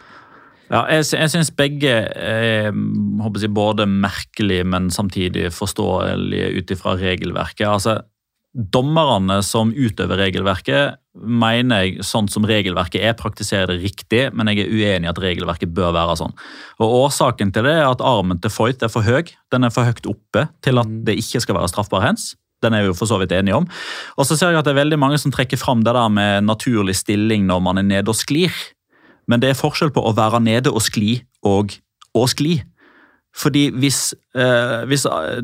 [0.70, 7.66] Ja, jeg, jeg syns begge er jeg, både merkelig, men samtidig forståelige ut ifra regelverket.
[7.66, 8.00] Altså,
[8.50, 14.64] Dommerne som utøver regelverket, mener jeg sånn som regelverket er, praktiserer det riktig, men jeg
[14.64, 16.34] er uenig i at regelverket bør være sånn.
[16.82, 19.30] Og Årsaken til det er at armen til Foyt er for høy.
[19.54, 22.32] Den er for høyt oppe til at det ikke skal være straffbar hands.
[22.60, 23.70] Den er vi jo for så vidt enige om.
[24.18, 26.50] Og så ser jeg at det er veldig mange som trekker fram det der med
[26.50, 28.50] naturlig stilling når man er nede og sklir.
[29.30, 31.76] Men det er forskjell på å være nede og skli og
[32.18, 32.58] å skli.
[33.30, 35.38] Fordi hvis, eh, hvis eh,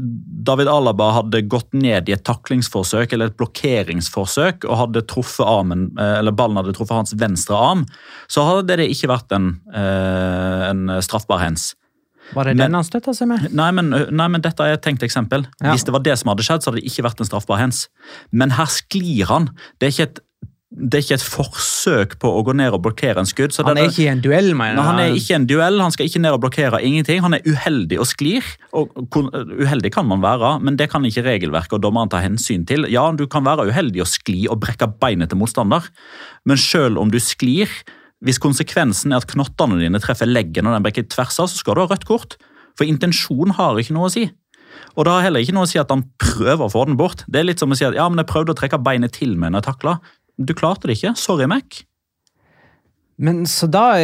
[0.46, 5.92] David Alaba hadde gått ned i et taklingsforsøk eller et blokkeringsforsøk og hadde truffet armen,
[5.94, 7.86] eh, eller ballen hadde truffet hans venstre arm,
[8.26, 11.74] så hadde det ikke vært en, eh, en straffbar hands.
[12.34, 13.52] Var det Men- den han støtta seg med?
[13.54, 15.46] Nei men, nei, men dette er et tenkt eksempel.
[15.62, 15.70] Ja.
[15.70, 17.88] Hvis det var det som hadde skjedd, så hadde det ikke vært en straffbar hands.
[18.32, 19.50] Men her sklir han.
[19.78, 20.20] Det er ikke et,
[20.76, 23.54] det er ikke et forsøk på å gå ned og blokkere en skudd.
[23.54, 24.84] Så Han er ikke i en duell, mener jeg.
[24.84, 27.22] han er ikke i en duell, han skal ikke ned og blokkere ingenting.
[27.24, 28.44] Han er uheldig og sklir.
[28.76, 32.84] og Uheldig kan man være, men det kan ikke regelverket og dommeren ta hensyn til.
[32.92, 35.88] Ja, du kan være uheldig og skli og brekke beinet til motstander,
[36.44, 37.70] men selv om du sklir,
[38.24, 41.76] hvis konsekvensen er at knottene dine treffer leggen og den brekker tvers av, så skal
[41.76, 42.36] du ha rødt kort.
[42.76, 44.28] For intensjon har ikke noe å si.
[44.96, 47.24] Og det har heller ikke noe å si at han prøver å få den bort.
[47.28, 49.36] Det er litt som å si at ja, men jeg prøvde å trekke beinet til
[49.40, 49.96] meg når jeg takla.
[50.36, 51.14] Du klarte det ikke.
[51.18, 51.82] Sorry, Mac.
[53.16, 53.96] Men så da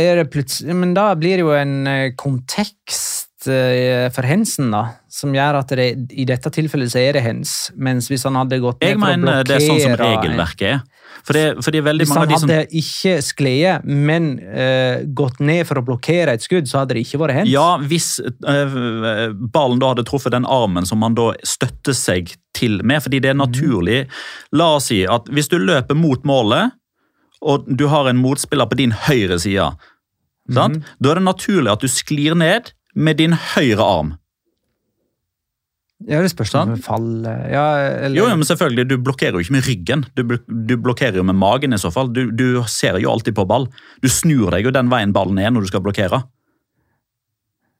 [0.72, 5.74] Men da blir det jo en eh, kontekst eh, for hensen, da, som gjør at
[5.76, 8.98] det, i dette tilfellet så er det hens, mens hvis han hadde gått ned Jeg
[8.98, 10.82] for å blokkere Jeg mener det er sånn som regelverket er.
[11.26, 15.78] For det, fordi veldig Hvis han som hadde ikke skledet, men uh, gått ned for
[15.78, 17.52] å blokkere et skudd, så hadde det ikke vært hendt?
[17.52, 22.80] Ja, hvis uh, ballen da hadde truffet den armen som han da støtter seg til
[22.86, 24.00] med, fordi det er naturlig.
[24.56, 26.74] La oss si at hvis du løper mot målet,
[27.42, 29.72] og du har en motspiller på din høyre side,
[30.50, 30.82] sant?
[31.02, 34.12] da er det naturlig at du sklir ned med din høyre arm.
[36.08, 37.64] Ja, det spørs om fall ja,
[38.08, 41.26] eller, Jo, ja, men selvfølgelig, Du blokkerer jo ikke med ryggen, du, du blokkerer jo
[41.26, 42.10] med magen i så fall.
[42.12, 43.68] Du, du ser jo alltid på ball.
[44.02, 46.22] Du snur deg jo den veien ballen er når du skal blokkere.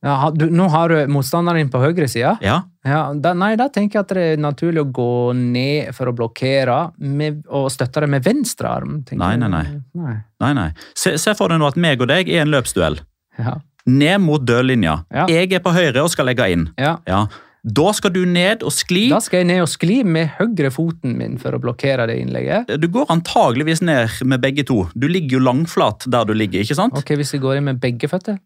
[0.03, 2.37] ja, du, Nå har du motstanderen din på høyre side.
[2.43, 6.11] Ja, Ja, da, nei, da tenker jeg at det er naturlig å gå ned for
[6.11, 8.97] å blokkere med, og støtte det med venstre arm.
[9.15, 9.63] Nei, nei, nei.
[9.95, 10.17] nei.
[10.43, 10.71] nei, nei.
[10.99, 12.99] Se, se for deg nå at meg og deg er en løpsduell.
[13.39, 13.61] Ja.
[13.87, 14.97] Ned mot dørlinja.
[15.15, 15.29] Ja.
[15.31, 16.69] Jeg er på høyre og skal legge inn.
[16.79, 16.97] ja.
[17.07, 17.27] Ja.
[17.62, 19.05] Da skal du ned og skli.
[19.12, 22.72] Da skal jeg ned og skli med høyrefoten min for å blokkere det innlegget.
[22.83, 24.88] Du går antageligvis ned med begge to.
[24.98, 26.96] Du ligger jo langflat der du ligger, ikke sant?
[26.98, 28.40] Ok, Hvis jeg går inn med begge føtter?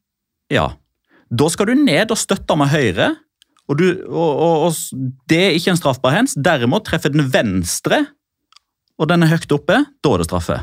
[0.52, 0.68] Ja.
[1.32, 3.14] Da skal du ned og støtte med høyre.
[3.66, 6.36] Og, du, og, og, og Det er ikke en straffbar hands.
[6.36, 8.04] Derimot treffer den venstre,
[9.00, 9.80] og den er høyt oppe.
[10.04, 10.60] Da er det straffe.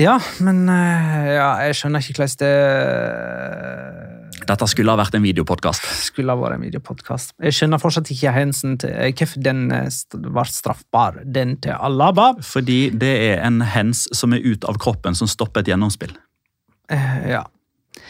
[0.00, 4.19] Ja, men eh, ja, jeg skjønner ikke hvordan det
[4.50, 5.84] Dette skulle ha vært en videopodkast.
[6.08, 7.32] skulle ha vært en videopodkast.
[7.46, 12.32] Jeg skjønner fortsatt ikke hensen til eh, hvorfor den ble straffbar, den til Alaba.
[12.42, 16.16] Fordi det er en hands som er ut av kroppen, som stopper et gjennomspill.
[16.90, 17.44] Eh, Ja.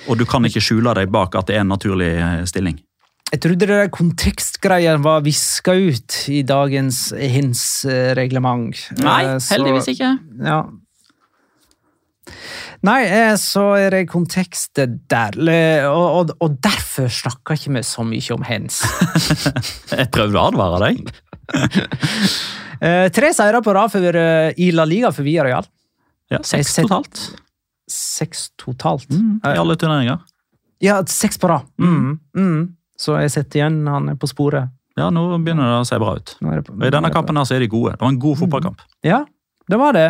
[0.08, 2.78] Og du kan ikke skjule deg bak at det er en naturlig eh, stilling.
[3.30, 8.74] Jeg trodde det der kontekstgreiene var viska ut i dagens hens-reglement.
[9.92, 10.10] ikke.
[10.46, 10.62] Ja.
[12.86, 15.36] Nei, eh, så er det kontekstet der.
[15.90, 18.80] Og, og, og derfor snakker ikke vi så mye om hens.
[19.92, 21.12] Jeg prøvde å advare deg.
[22.80, 25.66] Eh, tre seire på rad for, eh, i La Liga for Villarreal.
[26.32, 27.18] Ja, Seks totalt
[27.92, 29.04] Seks totalt.
[29.12, 30.22] mm, i alle turneringer.
[30.80, 31.66] Ja, seks på rad.
[31.76, 32.14] Mm.
[32.32, 32.62] Mm.
[32.96, 34.70] Så jeg setter igjen han er på sporet.
[34.96, 36.32] Ja, nå begynner det å se bra ut.
[36.40, 37.92] På- I denne kampen her så er de gode.
[37.92, 38.80] Det var en god fotballkamp.
[39.04, 39.26] Ja,
[39.68, 40.06] det var det.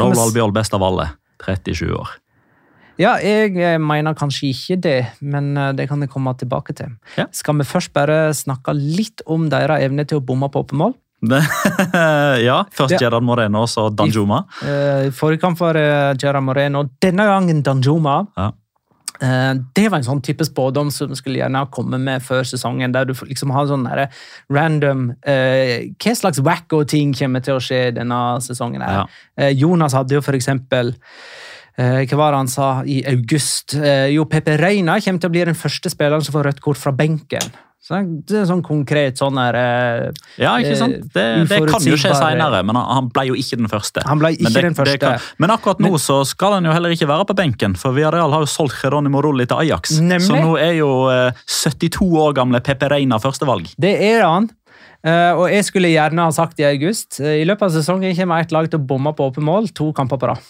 [0.00, 1.10] Raoul Albiol best av alle.
[1.46, 2.18] 37 år.
[3.00, 6.92] Ja, jeg eh, mener kanskje ikke det, men eh, det kan jeg komme tilbake til.
[7.18, 7.26] Ja.
[7.34, 10.94] Skal vi først bare snakke litt om deres evne til å bomme på åpen mål?
[12.44, 14.42] Ja, først Gerard Moreno, så Danjuma.
[14.60, 18.18] Eh, Forrige kamp var uh, Gerard Moreno, denne gangen Danjuma.
[18.36, 18.50] Ja.
[19.24, 22.92] Eh, det var en sånn type spådom som skulle gjerne ha kommet med før sesongen,
[22.94, 23.86] der du liksom har sånn
[24.52, 28.84] random eh, Hva slags wacko-ting kommer til å skje denne sesongen?
[28.84, 29.04] her?
[29.04, 29.04] Ja.
[29.38, 30.94] Eh, Jonas hadde jo for eksempel
[31.78, 33.76] eh, Hva var det han sa i august?
[33.78, 36.80] Eh, jo, Pepe Reina kommer til å bli den første spilleren som får rødt kort
[36.80, 37.54] fra benken.
[37.84, 40.94] Så det er sånn konkret sånn her eh, Ja, ikke sant?
[41.12, 44.00] Det, det kan jo skje seinere, men han- ble jo ikke den første.
[44.08, 44.98] Han ble ikke men det- den første.
[45.02, 48.32] kan- men akkurat nå så skal han jo heller ikke være på benken, for Villarreal
[48.32, 49.98] har jo solgt Geronimo Rulli til Ajax.
[50.00, 50.24] Nemlig.
[50.24, 53.74] Så nå er jo eh, 72 år gamle Pepe Reina førstevalg.
[53.78, 54.48] Det er han.
[55.04, 57.20] Eh, og jeg skulle gjerne ha sagt i august.
[57.20, 59.92] eh, I løpet av sesongen kommer ett lag til å bomme på åpen mål to
[59.92, 60.40] kamper på rad.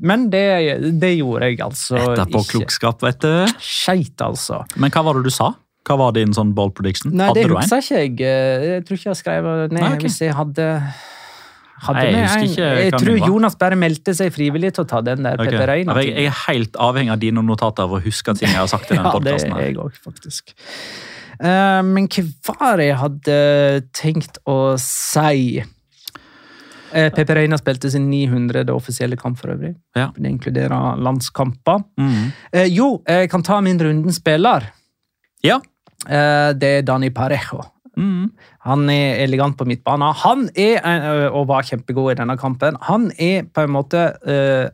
[0.00, 2.64] Men det, det gjorde jeg altså Etterpå ikke.
[2.64, 3.46] Etterpåklokskap, vet du.
[3.60, 4.64] Skeit, altså.
[4.80, 5.52] Men hva var det du sa?
[5.86, 7.12] Hva var din sånn bold prediction?
[7.14, 7.62] Nei, det Hadde du en?
[7.62, 8.14] husker ikke jeg.
[8.20, 10.02] Eh, Jeg tror ikke jeg skrev ned Nei, okay.
[10.08, 10.66] hvis jeg hadde
[11.86, 12.44] hadde Nei, jeg en.
[12.48, 13.18] ikke Jeg tror.
[13.28, 15.58] Jonas bare meldte seg frivillig til å ta den der okay.
[15.68, 15.92] Reina.
[15.94, 18.70] Ja, Jeg, jeg er helt avhengig av dine notater for å huske ting jeg har
[18.72, 20.54] sagt i denne Ja, det er jeg også, faktisk.
[21.36, 23.38] Uh, men hva var det jeg hadde
[23.92, 25.60] tenkt å si?
[26.96, 28.64] Uh, Pepe Reina spilte sin 900.
[28.72, 29.74] offisielle kamp for øvrig.
[29.98, 30.08] Ja.
[30.16, 31.82] Det inkluderer landskamper.
[32.00, 32.32] Mm.
[32.56, 34.70] Uh, jo, jeg kan ta min runden spiller.
[35.44, 35.60] Ja.
[36.06, 37.64] Eh, det er Dani Parejo.
[37.96, 38.32] Mm.
[38.68, 40.12] Han er elegant på midtbanen.
[40.22, 44.68] Han er, eh, og var kjempegod i denne kampen, han er på en måte eh,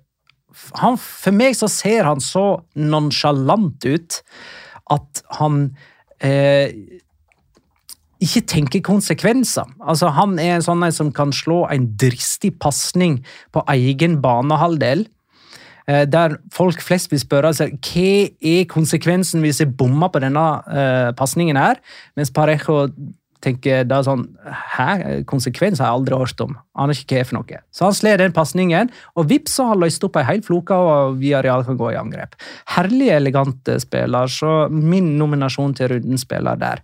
[0.83, 4.19] han, For meg så ser han så nonsjalant ut
[4.93, 5.71] at han
[6.21, 6.75] eh,
[8.23, 9.71] ikke tenker konsekvenser.
[9.81, 13.23] Altså, han er en sånn som kan slå en dristig pasning
[13.55, 15.07] på egen banehalvdel.
[15.89, 18.13] Eh, Der folk flest vil spørre seg hva
[18.53, 21.81] er konsekvensen hvis jeg bommer på denne uh, pasningen her,
[22.17, 22.87] mens Parejo
[23.43, 25.23] tenker da sånn Hæ?
[25.29, 26.55] Konsekvens har jeg aldri hørt om.
[26.79, 27.59] Aner ikke hva er for noe.
[27.75, 30.77] Så han slår den pasningen, og vips så har han løst opp ei hel floke,
[30.77, 32.37] og Villarreal kan gå i angrep.
[32.75, 36.83] Herlig elegant eh, spiller, så min nominasjon til rundens spiller der.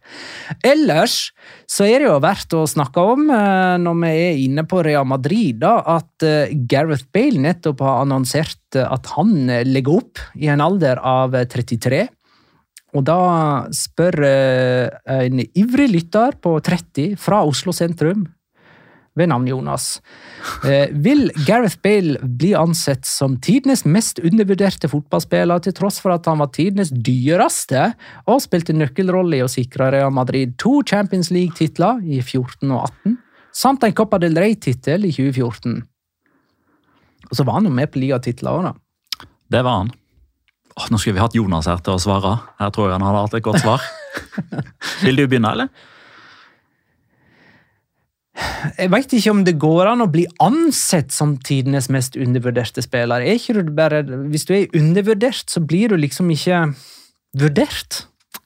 [0.67, 1.31] Ellers
[1.69, 5.09] så er det jo verdt å snakke om, eh, når vi er inne på Real
[5.09, 10.61] Madrid, da, at eh, Gareth Bale nettopp har annonsert at han legger opp i en
[10.61, 12.07] alder av eh, 33.
[12.97, 13.21] Og da
[13.75, 14.89] spør eh,
[15.27, 18.27] en ivrig lytter på 30 fra Oslo sentrum,
[19.19, 19.99] ved navn Jonas,
[20.65, 26.29] eh, vil Gareth Bale bli ansett som tidenes mest undervurderte fotballspiller, til tross for at
[26.31, 27.91] han var tidenes dyreste
[28.31, 33.19] og spilte nøkkelrolle i å sikre Real Madrid to Champions League-titler i 14 og 18,
[33.59, 35.81] samt en Copa del Rey-tittel i 2014.
[37.29, 39.27] Og så var han jo med på ligatitler òg, da.
[39.49, 39.97] Det var han.
[40.79, 42.37] Åh, nå skulle vi hatt Jonas her til å svare.
[42.61, 43.87] Her tror jeg han hadde hatt et godt svar.
[45.05, 45.73] Vil du begynne, eller?
[48.79, 53.25] Jeg veit ikke om det går an å bli ansett som tidenes mest undervurderte spiller.
[53.27, 56.69] Er ikke du bare, hvis du er undervurdert, så blir du liksom ikke
[57.43, 58.05] vurdert.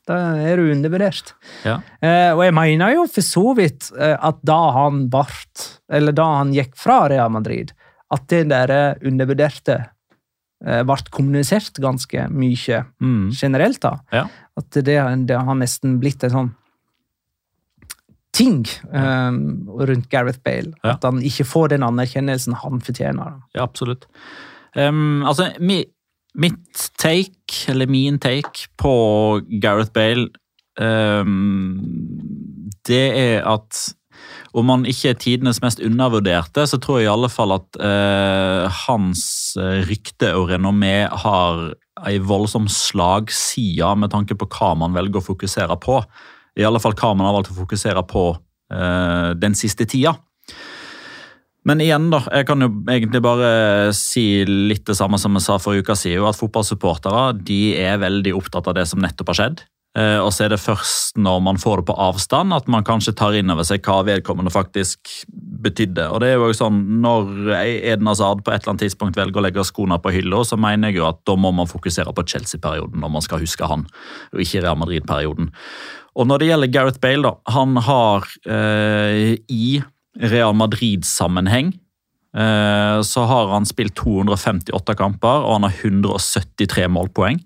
[0.08, 1.34] Da er du undervurdert.
[1.68, 1.78] Ja.
[2.00, 6.30] Eh, og jeg mener jo for så vidt eh, at da han vart, eller da
[6.40, 7.76] han gikk fra Real Madrid,
[8.12, 8.72] at det der
[9.04, 9.91] undervurderte eh,
[10.62, 13.30] ble kommunisert ganske mye Mm.
[13.34, 13.80] generelt.
[13.82, 13.96] da.
[14.12, 14.26] Ja.
[14.56, 14.84] At det,
[15.26, 16.50] det har nesten blitt en sånn
[18.32, 20.72] ting um, rundt Gareth Bale.
[20.84, 20.94] Ja.
[20.94, 23.24] At han ikke får den anerkjennelsen han fortjener.
[23.24, 23.40] da.
[23.58, 24.06] Ja, absolutt.
[24.76, 25.82] Um, altså, mi,
[26.40, 28.94] mitt take, eller min take, på
[29.60, 30.28] Gareth Bale
[30.80, 31.74] um,
[32.88, 33.82] Det er at
[34.52, 38.80] om han ikke er tidenes mest undervurderte, så tror jeg i alle fall at eh,
[38.84, 39.22] hans
[39.60, 41.70] eh, rykte og renommé har
[42.08, 46.00] ei voldsom slagside med tanke på hva man velger å fokusere på.
[46.58, 48.26] I alle fall hva man har valgt å fokusere på
[48.74, 50.18] eh, den siste tida.
[51.68, 52.24] Men igjen, da.
[52.34, 56.26] Jeg kan jo egentlig bare si litt det samme som jeg sa forrige uke siden,
[56.26, 59.62] at fotballsupportere de er veldig opptatt av det som nettopp har skjedd.
[59.98, 63.12] Eh, Og så er det først når man får det på avstand at man kanskje
[63.18, 65.10] tar inn over seg hva vedkommende faktisk
[65.62, 66.06] betydde.
[66.08, 69.44] Og det er jo sånn, Når Eden Hazard på et eller annet tidspunkt velger å
[69.44, 73.00] legge skoene på hylla, så mener jeg jo at da må man fokusere på Chelsea-perioden
[73.00, 73.84] når man skal huske han,
[74.32, 75.52] og ikke Real Madrid-perioden.
[76.16, 79.82] Og når det gjelder Gareth Bale, da, han har eh, i
[80.20, 81.72] Real Madrid-sammenheng
[82.36, 87.40] eh, så har han spilt 258 kamper, og han har 173 målpoeng.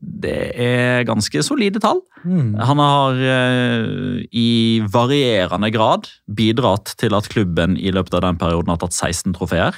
[0.00, 2.00] Det er ganske solide tall.
[2.24, 8.72] Han har eh, i varierende grad bidratt til at klubben i løpet av den perioden
[8.72, 9.76] har tatt 16 trofeer.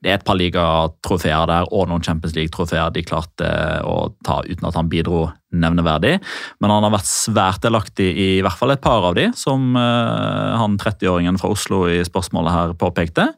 [0.00, 3.50] Det er et par ligatrofeer der og noen Champions League-trofeer de klarte
[3.84, 6.14] å ta uten at han bidro nevneverdig.
[6.62, 9.74] Men han har vært svært delaktig i i hvert fall et par av de, som
[9.76, 13.28] eh, han 30-åringen fra Oslo i spørsmålet her påpekte.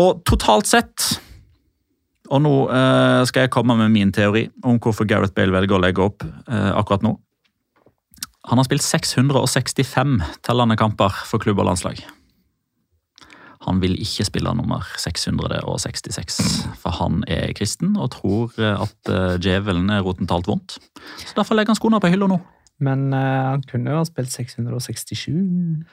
[0.00, 1.10] Og totalt sett
[2.32, 5.82] Og nå eh, skal jeg komme med min teori om hvorfor Gareth Bale velger å
[5.82, 7.16] legge opp eh, akkurat nå.
[8.48, 12.00] Han har spilt 665 tellende kamper for klubb og landslag.
[13.62, 16.40] Han vil ikke spille nummer 666,
[16.82, 20.80] for han er kristen og tror at eh, djevelen er roten til alt vondt.
[21.22, 22.40] Så Derfor legger han skoene på hylla nå.
[22.82, 25.30] Men uh, han kunne jo ha spilt 667.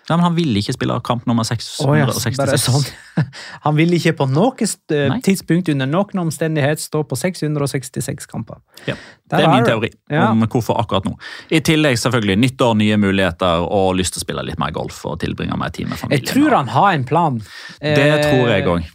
[0.10, 2.66] Ja, men han ville ikke spille kamp nummer Å ja, 666.
[2.66, 2.88] sånn.
[3.66, 4.68] Han ville ikke på noe
[5.12, 5.20] Nei.
[5.26, 8.62] tidspunkt under noen omstendighet stå på 666 kamper.
[8.88, 8.96] Ja,
[9.30, 10.30] det er min teori Ja.
[10.32, 11.14] om hvorfor akkurat nå.
[11.52, 15.04] I tillegg selvfølgelig nytt år, nye muligheter og lyst til å spille litt mer golf
[15.06, 16.24] og tilbringe mer tid med familien.
[16.24, 17.42] Jeg tror han har en plan.
[17.84, 18.88] Det tror jeg Eh, òg.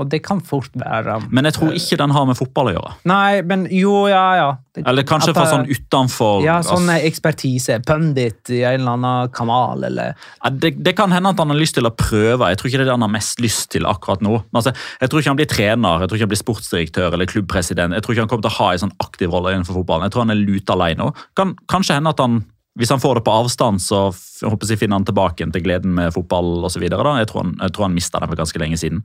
[0.00, 2.92] Og det kan fort være Men jeg tror ikke den har med fotball å gjøre.
[3.10, 4.46] Nei, men jo, ja, ja.
[4.72, 7.76] Det- Eller kanskje at fra sånn utenfor Ja, sånn ekspertise.
[7.84, 11.56] Pundit i en eller annen kanal, eller ja, det, det kan hende at han har
[11.60, 12.48] lyst til å prøve.
[12.48, 14.38] Jeg tror ikke det er det han har mest lyst til akkurat nå.
[14.48, 14.72] Men Altså,
[15.02, 17.92] jeg tror ikke han blir trener, jeg tror ikke han blir sportsdirektør eller klubbpresident.
[17.92, 20.08] Jeg tror ikke han kommer til å ha en sånn aktiv rolle innenfor fotballen.
[20.08, 21.12] Jeg tror han er lut alene.
[21.36, 22.44] Kan kanskje hende at han
[22.78, 23.98] hvis han får det på avstand, så
[24.42, 26.80] jeg håper jeg, finner han tilbake til gleden med fotball osv.
[26.80, 27.04] Jeg, videre.
[27.04, 27.18] han-
[27.60, 29.02] jeg tror han mista den for ganske lenge siden.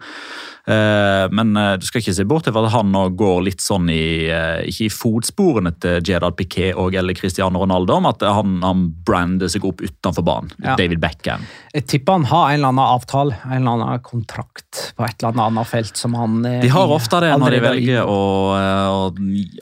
[0.67, 3.89] Eh, men eh, du skal ikke se bort fra at han nå går litt sånn
[3.91, 8.57] i eh, Ikke i fotsporene til Gerard Piquet og eller Cristiano Ronaldo, om at han,
[8.63, 10.49] han brander seg opp utenfor banen.
[10.63, 10.75] Ja.
[10.79, 11.43] David Beckham.
[11.75, 15.43] Jeg tipper han har en eller annen avtale, en eller annen kontrakt på et eller
[15.43, 18.19] annet felt som han De har ofte det når de velger å,
[18.55, 19.11] å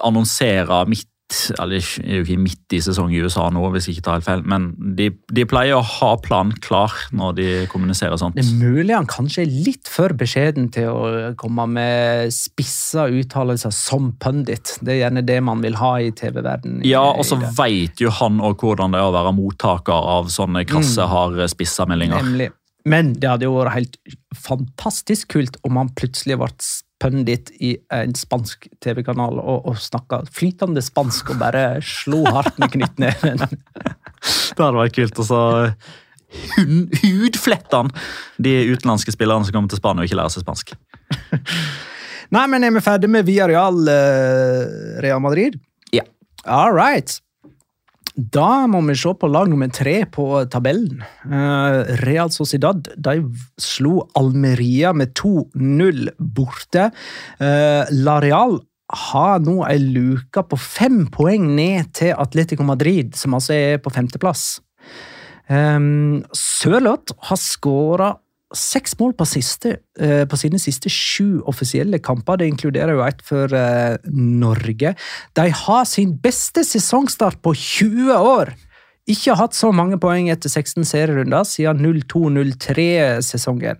[0.05, 1.09] annonsere midt
[1.57, 4.27] eller er jo ikke midt i sesong i USA nå, hvis jeg ikke tar helt
[4.27, 4.67] feil, men
[4.97, 8.37] de, de pleier å ha planen klar når de kommuniserer sånt.
[8.37, 13.73] Det er mulig han kanskje er litt for beskjeden til å komme med spissa uttalelser
[13.73, 14.77] som pundit.
[14.85, 16.85] Det er gjerne det man vil ha i TV-verdenen.
[16.85, 20.65] Ja, og så veit jo han òg hvordan det er å være mottaker av sånne
[20.69, 22.21] krasse, harde spissa meldinger.
[22.21, 22.51] Nemlig.
[22.85, 23.95] Men det hadde jo vært helt
[24.37, 26.51] fantastisk kult om han plutselig ble
[27.05, 32.73] pundit i en spansk TV-kanal og, og snakka flytende spansk og bare slo hardt med
[32.73, 33.43] knyttneven.
[34.55, 35.21] Det hadde vært kult.
[35.21, 35.41] Og så
[37.05, 37.93] hudflettene,
[38.41, 40.73] de utenlandske spillerne som kommer til Spania og ikke lærer seg spansk.
[42.35, 45.59] Nei, men er vi ferdig med Villarreal uh, Real Madrid?
[45.93, 46.03] Ja.
[46.49, 47.19] All right.
[48.15, 51.01] Da må vi se på lag nummer tre på tabellen.
[51.27, 53.17] Eh, Real Sociedad de
[53.59, 56.89] slo Almeria med 2-0 borte.
[57.39, 58.59] Lareal La Real
[58.93, 63.93] har nå ei luke på fem poeng ned til Atletico Madrid, som altså er på
[63.93, 64.59] femteplass.
[65.49, 68.13] Um, Sørloth har skåra
[68.57, 72.39] seks mål på, siste, eh, på sine siste sju offisielle kamper.
[72.41, 74.95] Det inkluderer jo et for eh, Norge.
[75.35, 78.55] De har sin beste sesongstart på 20 år!
[79.05, 83.77] Ikke hatt så mange poeng etter 16 serierunder siden 02-03-sesongen.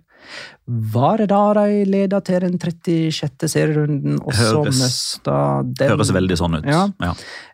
[0.66, 3.46] Var det da de leda til den 36.
[3.46, 6.66] serierunden, og så mista den Høres veldig sånn ut.
[6.66, 6.88] Ja.
[6.98, 7.12] Ja.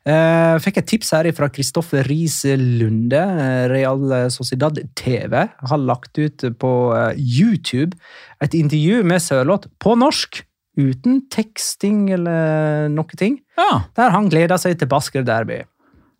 [0.08, 3.20] Uh, fikk et tips her fra Kristoffer Riis Lunde.
[3.20, 7.98] eh, Real Sociedad TV har lagt ut på eh, YouTube
[8.40, 10.42] et intervju med Sørloth på norsk.
[10.72, 13.42] Uten teksting eller noe ting.
[13.60, 13.84] Ja.
[13.92, 15.60] Der han gleder seg til Basker Derby.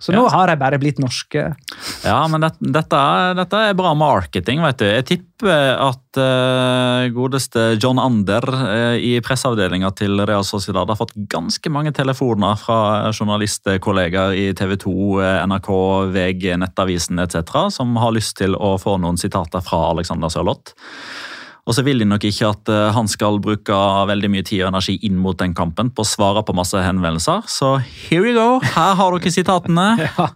[0.03, 1.45] Så nå har de bare blitt norske.
[2.03, 4.87] Ja, men det, dette, er, dette er bra marketing, vet du.
[4.89, 11.15] Jeg tipper at uh, godeste John Ander uh, i presseavdelinga til Real Sociedad har fått
[11.31, 12.81] ganske mange telefoner fra
[13.15, 15.71] journalistkollegaer i TV 2, eh, NRK,
[16.15, 17.69] VG, Nettavisen etc.
[17.71, 20.75] som har lyst til å få noen sitater fra Alexander Sørloth.
[21.63, 24.73] Og så vil de nok ikke at eh, han skal bruke veldig mye tid og
[24.73, 27.47] energi inn mot den kampen på å svare på masse henvendelser.
[27.47, 28.57] Så here we go.
[28.75, 29.91] Her har dere sitatene.
[30.13, 30.31] Ja.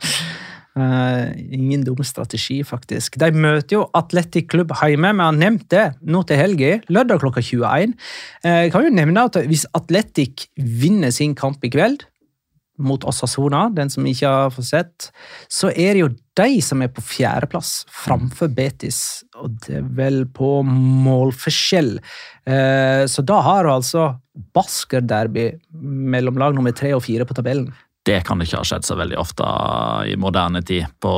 [0.76, 3.14] Uh, ingen dum strategi, faktisk.
[3.16, 7.40] De møter jo Atletic Klubb hjemme, vi har nevnt det nå til helga, lørdag klokka
[7.40, 7.94] 21.
[8.44, 12.04] Uh, Jeg kan jo nevne at hvis Atletic vinner sin kamp i kveld,
[12.78, 15.08] mot Osasona, den som ikke har fått sett,
[15.48, 20.22] så er det jo de som er på fjerdeplass framfor Betis, og det er vel
[20.36, 21.96] på målforskjell.
[22.46, 24.06] Eh, Så da har du altså
[24.54, 25.50] Basker-derby
[25.80, 27.70] mellom lag nummer tre og fire på tabellen.
[28.06, 29.46] Det kan ikke ha skjedd så veldig ofte
[30.06, 31.12] i moderne tid på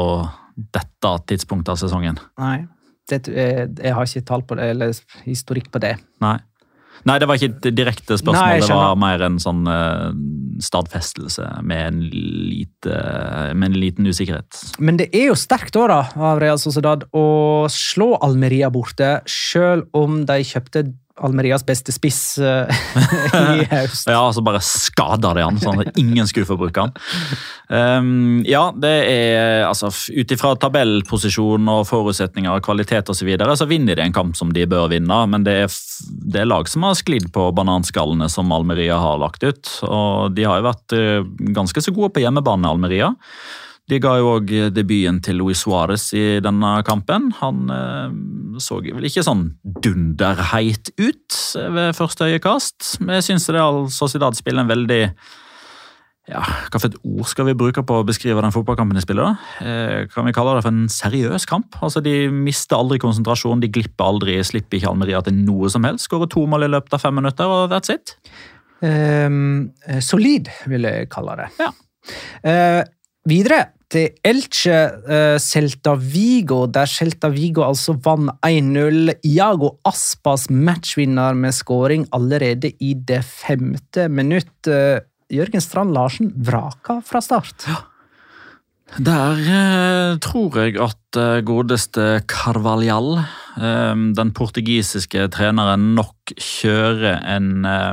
[0.57, 2.19] dette tidspunktet av sesongen.
[2.41, 2.67] Nei,
[3.11, 4.95] det, jeg, jeg har ikke tall på det, eller
[5.27, 5.97] historikk på det.
[6.25, 6.39] Nei.
[7.07, 8.39] Nei, det var ikke et direkte spørsmål.
[8.41, 10.11] Nei, det var mer en sånn uh,
[10.65, 13.03] stadfestelse med en, lite,
[13.55, 14.63] med en liten usikkerhet.
[14.83, 17.27] Men det er jo sterkt da, da av Real Sociedad å
[17.73, 20.89] slå Almeria borte, selv om de kjøpte
[21.25, 22.69] Almerias beste spiss uh,
[23.59, 24.09] i høst.
[24.09, 26.95] Ja, altså bare skader det han, sånn at ingen skulle få bruke han.
[27.69, 33.19] Um, ja, det er altså ut ifra tabellposisjon og forutsetninger og kvalitet osv.
[33.19, 36.45] Så, videre, så vinner de en kamp som de bør vinne, men det er, det
[36.45, 39.73] er lag som har sklidd på bananskallene som Almeria har lagt ut.
[39.89, 43.11] Og de har jo vært uh, ganske så gode på hjemmebane, Almeria.
[43.89, 47.31] De ga jo òg debuten til Luis Suárez i denne kampen.
[47.41, 48.17] Han eh,
[48.61, 51.37] så vel ikke sånn dunderheit ut
[51.73, 52.99] ved første øyekast.
[53.01, 55.03] Men jeg syns Real Sociedad spiller en veldig
[56.29, 59.31] ja, Hva for et ord skal vi bruke på å beskrive den fotballkampen de spiller?
[59.31, 59.65] da?
[59.65, 61.79] Eh, kan vi kalle det for en seriøs kamp?
[61.81, 66.05] Altså, De mister aldri konsentrasjon, de glipper aldri, slipper ikke Almeria til noe som helst.
[66.05, 68.19] Skårer to mål i løpet av fem minutter, og that's it.
[68.85, 71.49] Ehm, eh, solid, vil jeg kalle det.
[71.59, 71.73] Ja.
[72.45, 72.83] Eh,
[73.29, 74.79] videre til Elche
[75.09, 79.15] uh, Celta Vigo, der Celta Vigo altså vant 1-0.
[79.25, 84.53] Iago Aspas matchvinner med skåring allerede i det femte minutt.
[84.69, 85.01] Uh,
[85.33, 87.69] Jørgen Strand Larsen vraka fra start.
[88.97, 93.19] Der eh, tror jeg at eh, godeste Carvalhal,
[93.61, 97.93] eh, den portugisiske treneren, nok kjører en eh,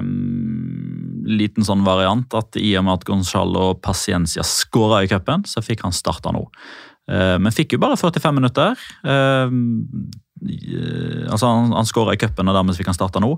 [1.25, 2.31] liten sånn variant.
[2.37, 6.45] At i og med at Gonzalo Paciencia skåra i cupen, så fikk han starta nå.
[7.11, 8.85] Eh, men fikk jo bare 45 minutter.
[9.05, 9.55] Eh,
[10.45, 13.35] eh, altså Han, han skåra i cupen, og dermed fikk han starta nå.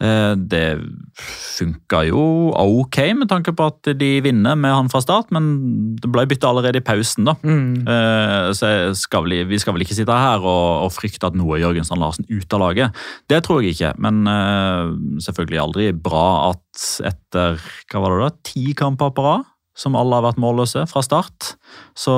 [0.00, 0.80] Eh, Det
[1.20, 2.20] funka jo
[2.56, 6.48] ok, med tanke på at de vinner med han fra start, men det ble bytta
[6.48, 7.28] allerede i pausen.
[7.28, 7.34] da.
[7.44, 7.86] Mm.
[7.86, 11.44] Eh, Så skal vel, vi skal vel ikke sitte her og, og frykte at nå
[11.54, 12.96] er Jørgensen Larsen ute av laget.
[13.28, 17.60] Det tror jeg ikke, men eh, selvfølgelig aldri bra at etter
[17.92, 19.44] hva var det da, ti kamper på rad,
[19.76, 21.54] som alle har vært målløse fra start,
[21.96, 22.12] så,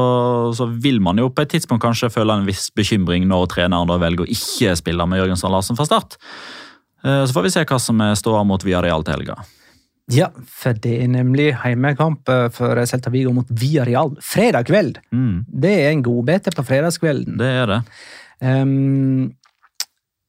[0.56, 3.98] så vil man jo på et tidspunkt kanskje føle en viss bekymring når treneren da
[4.02, 6.16] velger å ikke spille med Jørgensen Larsen fra start.
[7.04, 9.36] Eh, Så får vi se hva som er ståa mot Villarreal til helga.
[10.12, 14.98] Ja, for det er nemlig heimekamp eh, for Celta Vigo mot Villarreal fredag kveld.
[15.14, 17.38] Mm, Det er en godbete på fredagskvelden.
[17.38, 17.80] det er det.
[18.42, 19.32] Um,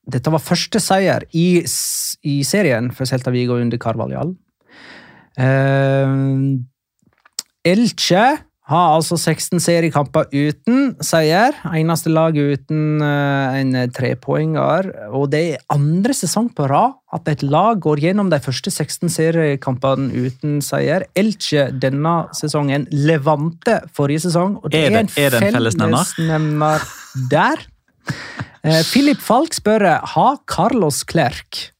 [0.05, 1.63] dette var første seier i,
[2.23, 4.35] i serien for Celta Vigo under Carvalhall.
[5.37, 6.67] Um,
[7.65, 8.25] Elche
[8.71, 11.51] har altså 16 seriekamper uten seier.
[11.75, 14.87] Eneste lag uten uh, en trepoenger.
[15.11, 19.11] Og det er andre sesong på rad at et lag går gjennom de første 16
[19.11, 21.03] seriekampene uten seier.
[21.19, 22.87] Elche denne sesongen.
[22.91, 24.57] Levante forrige sesong.
[24.63, 26.79] Og det Er det- er en fellesnevner?
[27.29, 27.67] der.
[28.63, 29.83] Filip Philip Falk spør
[30.15, 31.72] har Carlos Clerc,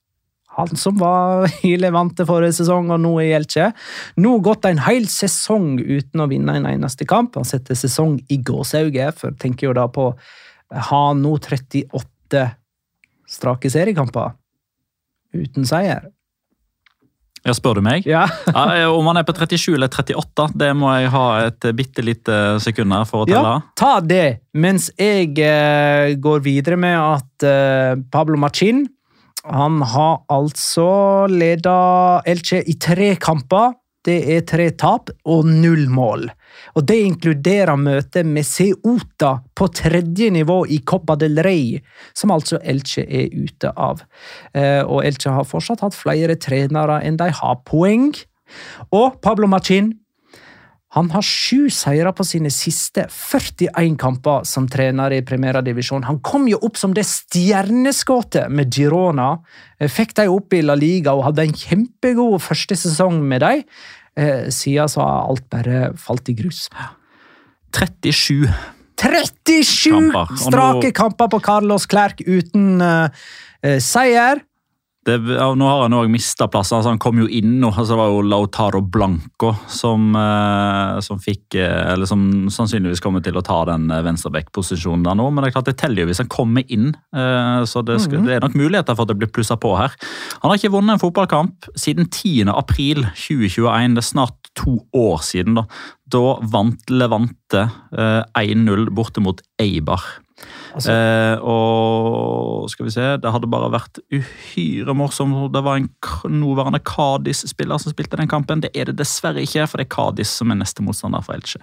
[0.58, 3.72] han som var i Levante forrige sesong og nå i Elche,
[4.22, 7.38] nå gått en hel sesong uten å vinne en eneste kamp.
[7.40, 10.12] Han setter sesong i gåsehauget, for tenker jo da på
[10.74, 12.44] Har han nå 38
[13.30, 14.34] strake seriekamper
[15.34, 16.10] uten seier?
[17.44, 18.08] Ja, spør du meg?
[18.08, 18.24] Ja.
[18.54, 22.38] Ja, om han er på 37 eller 38, det må jeg ha et bitte lite
[22.64, 23.58] sekund her for å telle.
[23.58, 28.86] Ja, ta det, mens jeg eh, går videre med at eh, Pablo Machin
[29.44, 33.74] han har altså leda Elche i tre kamper.
[34.04, 36.26] Det er tre tap og null mål.
[36.76, 41.80] Og Det inkluderer møtet med Ceuta på tredje nivå i Copa del Rey,
[42.14, 44.04] som altså Elche er ute av.
[44.54, 48.12] Eh, Og Elche har fortsatt hatt flere trenere enn de har poeng.
[48.92, 49.94] Og Pablo Machin
[50.94, 56.06] han har sju seire på sine siste 41 kamper som trener i Primera Divisjon.
[56.06, 59.32] Han kom jo opp som det stjerneskuddet med Girona.
[59.80, 63.64] Eh, Fikk de opp i La Liga og hadde en kjempegod første sesong med dem.
[64.14, 66.68] Eh, Siden så har alt bare falt i grus.
[67.74, 68.46] 37.
[69.02, 70.38] 37 Kamper.
[70.38, 74.46] Strake kamper på Carlos Klerk uten eh, seier.
[75.04, 76.78] Det, ja, nå har han òg mista plasser.
[76.78, 77.74] Altså, han kom jo inn nå.
[77.74, 82.24] Altså, det var jo Lautaro Blanco som, eh, som fikk eh, Eller som
[82.54, 85.28] sannsynligvis kommer til å ta den eh, venstreback-posisjonen der nå.
[85.28, 88.24] Men det er klart det teller jo hvis han kommer inn, eh, så det, skal,
[88.24, 89.98] det er nok muligheter for at det blir plussa på her.
[90.40, 92.48] Han har ikke vunnet en fotballkamp siden 10.
[92.56, 94.00] april 2021.
[94.00, 95.60] Det er snart to år siden.
[95.60, 95.68] Da
[96.14, 100.04] Da vant Levante eh, 1-0 borte mot Eibar.
[100.74, 105.52] Altså- Eh, og skal vi se, det hadde bare vært uhyre morsomt.
[105.54, 105.90] Det var en
[106.30, 108.62] nåværende Kadis-spiller som spilte den kampen.
[108.62, 111.62] Det er det dessverre ikke, for det er Kadis som er neste motstander for Elche.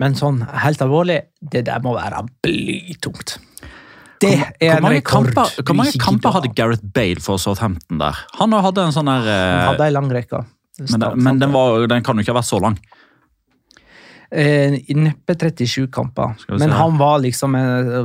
[0.00, 3.36] Men sånn helt alvorlig, det der må være blytungt.
[4.20, 8.18] Det er hvor en rekord kamper, hvor mange kamper hadde Gareth Bale for Southampton der?
[8.38, 10.44] Han hadde en sånn der Han eh, hadde ei lang rekke.
[10.78, 12.78] Men, den, men den, var, den kan jo ikke ha vært så lang.
[14.34, 16.34] Eh, Neppe 37 kamper.
[16.48, 16.70] Men se.
[16.74, 17.54] han var liksom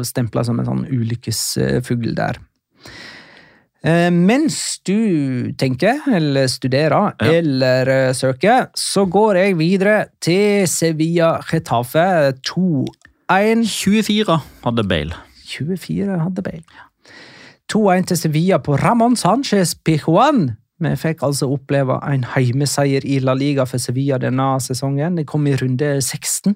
[0.06, 2.38] stempla som en sånn ulykkesfugl der.
[3.82, 7.32] Eh, mens du tenker, eller studerer, Ja.
[7.32, 13.64] eller eh, søker, så går jeg videre til Sevilla Getafe 2-1.
[13.66, 15.16] 24 hadde Bale.
[15.48, 16.86] 24 hadde Bale.
[17.72, 20.58] 2-1 til Sevilla på Ramón Sánchez Pijuan.
[20.80, 25.18] Vi fikk altså oppleve en heimeseier i La Liga for Sevilla denne sesongen.
[25.20, 26.54] Det kom i runde 16.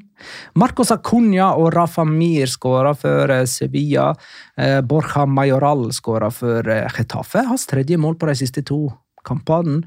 [0.59, 4.13] Marcos Acuña og Rafa Mir skåra for eh, Sevilla.
[4.55, 7.43] Eh, Borja Mayoral skåra for eh, Getafe.
[7.49, 8.85] Hans tredje mål på de siste to
[9.27, 9.81] kampene.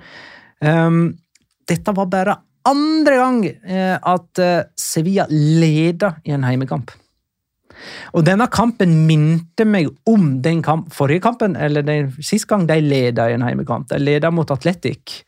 [0.61, 1.17] Um,
[1.69, 3.43] dette var bare andre gang
[4.09, 4.41] at
[4.81, 6.91] Sevilla leda i en heimekamp.
[8.17, 12.79] Og denne kampen minte meg om den kamp, forrige kampen, eller den sist gang de
[12.83, 13.89] leda i en heimekamp.
[13.91, 15.21] De leda mot Atletic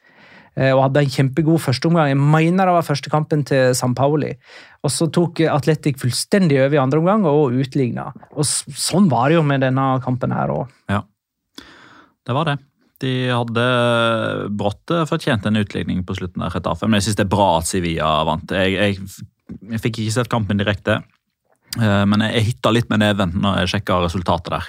[0.57, 2.13] eh, og hadde en kjempegod førsteomgang.
[2.13, 4.33] Jeg mener det var første kampen til San Pauli.
[4.87, 8.11] Og så tok Atletic fullstendig over i andre omgang og utligna.
[8.35, 10.73] Og sånn var det jo med denne kampen her òg.
[10.91, 11.03] Ja,
[12.29, 12.59] det var det.
[12.99, 13.65] De hadde
[14.59, 17.47] brått eh, fortjent en utligning på slutten av Retafe, men jeg syns det er bra
[17.61, 18.51] at Sevilla vant.
[18.53, 19.29] Jeg, jeg,
[19.71, 20.99] jeg fikk ikke sett kampen direkte,
[21.77, 24.69] men jeg, hitta litt med neven når jeg sjekka resultatet der.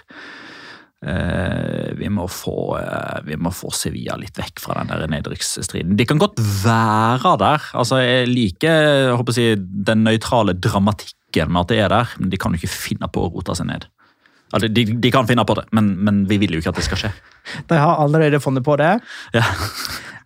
[0.99, 5.95] Eh, vi, må få, eh, vi må få Sevilla litt vekk fra den der nedrykksstriden.
[5.95, 7.69] De kan godt være der.
[7.73, 12.37] altså Jeg liker jeg si, den nøytrale dramatikken med at det er der, men de
[12.37, 13.87] kan jo ikke finne på å rote seg ned.
[14.51, 16.87] Altså, de, de kan finne på det, men, men vi vil jo ikke at det
[16.89, 17.13] skal skje.
[17.69, 18.97] De har allerede funnet på det.
[19.37, 19.45] Ja.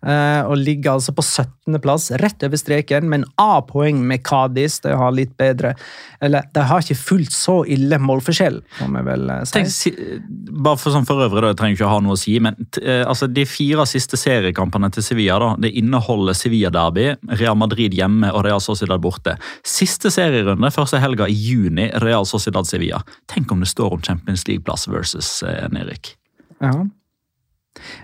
[0.04, 1.78] Eh, og ligger altså på 17.
[1.80, 4.80] plass, rett over streken, men A-poeng med Kadis.
[4.84, 5.72] De har litt bedre
[6.20, 9.92] Eller de har ikke fullt så ille målforskjell, kan vi vel eh, si.
[9.94, 10.18] Tenk,
[10.64, 12.56] bare for sånn for øvrig, da, jeg trenger ikke å ha noe å si, men
[12.82, 17.06] eh, altså, de fire siste seriekampene til Sevilla da, det inneholder Sevilla-derby,
[17.40, 19.38] Real Madrid hjemme og Real Sociedad borte.
[19.66, 23.00] Siste serierunde, første helga i juni, Real Sociedad-Sevilla.
[23.32, 26.14] Tenk om det står om Champions League-plass versus eh, Erik.
[26.60, 26.76] Ja.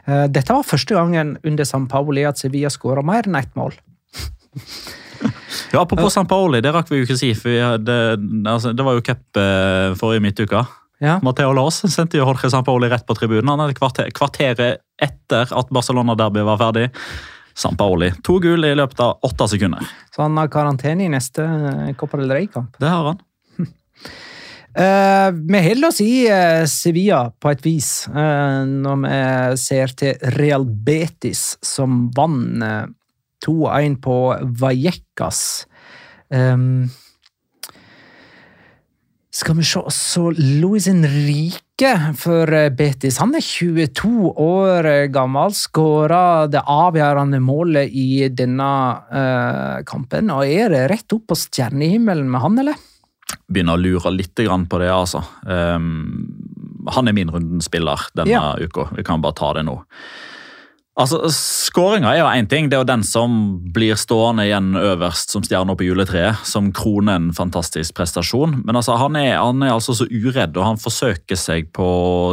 [0.07, 3.77] Eh, Dette var første gangen under San Paoli at Sevilla skåra mer enn ett mål.
[5.71, 7.97] Ja, Apropos San Paoli, det rakk vi jo ikke si, for hadde,
[8.49, 10.63] altså, det var jo cup eh, forrige midtuke.
[11.01, 11.17] Ja.
[11.25, 13.49] Matteo Laas sendte jo Jorge San Paoli rett på tribunen.
[13.49, 16.89] Han hadde kvarter, kvarteret etter at Barcelona-derby var ferdig.
[17.57, 18.11] San Paoli.
[18.25, 19.85] To gull i løpet av åtte sekunder.
[20.15, 22.77] Så han har karantene i neste eh, Copa del Rey-kamp.
[22.81, 23.23] Det har han.
[24.71, 29.19] Eh, vi holder oss i eh, Sevilla på et vis, eh, når vi
[29.59, 32.87] ser til Real Betis, som vant eh,
[33.43, 34.17] 2-1 på
[34.61, 35.67] Vallecas.
[36.31, 36.91] Um,
[39.35, 41.91] skal vi se Så Luis Henrique
[42.21, 43.19] for Betis.
[43.19, 45.57] Han er 22 år gammel.
[45.57, 48.71] Skåra det avgjørende målet i denne
[49.89, 50.31] kampen.
[50.37, 52.90] Og Er det rett opp på stjernehimmelen med han, eller?
[53.51, 55.23] Begynner å lure litt på det, altså.
[55.45, 56.27] Um,
[56.89, 58.57] han er min rundenspiller denne Ja.
[58.57, 58.89] uka.
[58.97, 59.83] Vi kan bare ta det nå.
[61.01, 62.69] Altså, Skåringa er jo én ting.
[62.69, 63.33] Det er jo den som
[63.73, 68.59] blir stående igjen øverst som stjerne på juletreet, som kroner en fantastisk prestasjon.
[68.67, 71.87] Men altså, han er, han er altså så uredd, og han forsøker seg på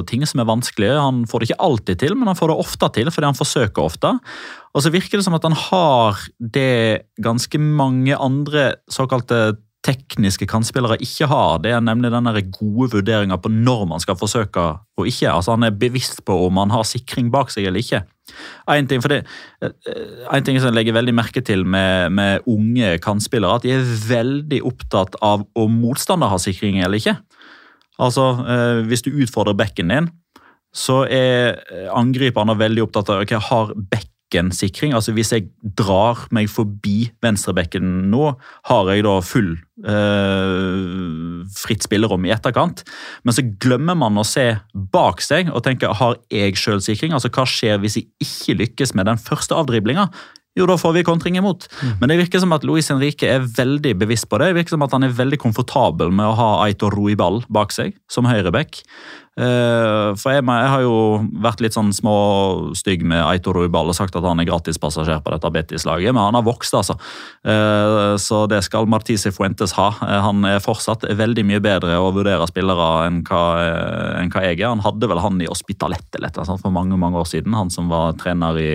[0.10, 0.98] ting som er vanskelige.
[1.00, 3.86] Han får det ikke alltid til, men han får det ofte til, fordi han forsøker
[3.86, 4.16] ofte.
[4.76, 9.56] Og så virker det som at han har det ganske mange andre såkalte
[9.88, 11.62] tekniske kantspillere ikke har.
[11.64, 14.66] Det er nemlig den gode vurderinga på når man skal forsøke
[14.98, 15.32] og ikke.
[15.32, 18.04] Altså Han er bevisst på om han har sikring bak seg eller ikke.
[18.68, 19.22] En ting, for det,
[19.64, 19.72] eh,
[20.34, 23.88] en ting som jeg legger veldig merke til med, med unge kantspillere, at de er
[24.10, 27.16] veldig opptatt av om motstander har sikring eller ikke.
[27.98, 30.12] Altså, eh, Hvis du utfordrer bekken din,
[30.76, 31.64] så er
[31.96, 34.17] angriperne veldig opptatt av ok, har bekken
[34.52, 34.94] sikring.
[34.94, 35.48] Altså Hvis jeg
[35.78, 38.36] drar meg forbi venstrebekken nå,
[38.68, 42.84] har jeg da full eh, fritt spillerom i etterkant.
[43.24, 47.14] Men så glemmer man å se bak seg og tenke har jeg sjølsikring?
[47.14, 50.10] Altså Hva skjer hvis jeg ikke lykkes med den første avdriblinga?
[50.58, 51.68] Jo, da får vi kontring imot.
[52.02, 54.52] Men det virker som at Luis Henrique er veldig bevisst på det.
[54.52, 57.96] Det virker som at han er veldig komfortabel med å ha Aitor Ruibal bak seg
[58.12, 58.82] som høyreback.
[59.38, 60.96] Eh, For jeg, jeg har jo
[61.46, 65.52] vært litt sånn småstygg med Aitor Ruibal og sagt at han er gratispassasjer på dette
[65.54, 66.98] Betis-laget, men han har vokst, altså.
[67.46, 69.92] Eh, Så det skal Martise Fuentes ha.
[70.02, 73.44] Eh, Han er fortsatt veldig mye bedre å vurdere spillere enn hva,
[74.24, 74.72] enn hva jeg er.
[74.74, 77.30] Han hadde vel han i Hospitalet eller et eller annet sånt for mange mange år
[77.30, 78.72] siden, han som var trener i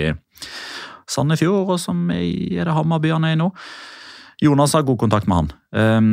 [1.13, 3.51] Sandefjord, og som er det Hammarby han er i nå.
[4.43, 5.51] Jonas har god kontakt med han.
[5.71, 6.09] Um,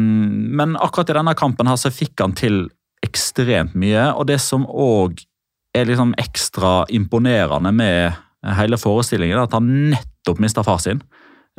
[0.57, 2.69] men akkurat i denne kampen her så fikk han til
[3.05, 5.23] ekstremt mye, og det som òg
[5.77, 8.19] er liksom ekstra imponerende med
[8.59, 11.03] hele forestillingen, er at han nettopp mista far sin.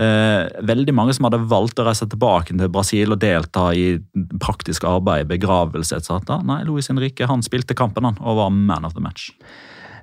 [0.02, 4.00] Eh, veldig mange som hadde valgt å reise tilbake til Brasil og delta i
[4.42, 6.40] praktisk arbeid, begravelse etc.
[6.48, 9.30] Nei, Luis Henrique han spilte kampen han, og var man of the match.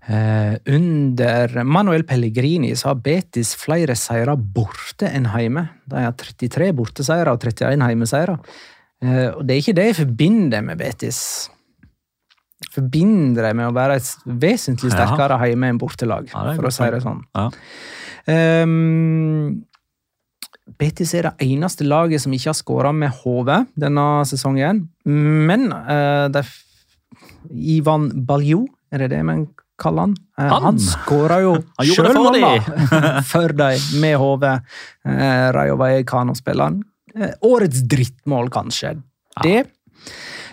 [0.08, 5.66] Eh, under Manuel Pellegrini så har Betis flere seire borte enn hjemme.
[5.84, 8.38] De har 33 borteseire og 31 hjemmeseire.
[9.04, 11.50] Eh, og det er ikke det jeg forbinder med Betis.
[12.74, 14.96] forbinder dem med å være et vesentlig Ja.
[15.06, 17.22] sterkere hjemme enn bortelag, Ja, for å si det sånn.
[17.34, 17.50] Ja.
[18.64, 19.64] Um,
[20.76, 24.88] Betis er det eneste laget som ikke har skåra med HV denne sesongen.
[25.04, 26.28] Men uh,
[27.54, 29.46] Ivan Baljo, er det det man
[29.78, 30.14] kaller han?
[30.38, 30.62] Eh, Han?
[30.68, 32.52] han skåra jo sjøl måla
[33.32, 34.46] for dem med HV.
[34.48, 36.80] Eh, Rayo Vallecano-spilleren.
[37.14, 38.96] Eh, årets drittmål, kanskje.
[39.42, 39.64] Det.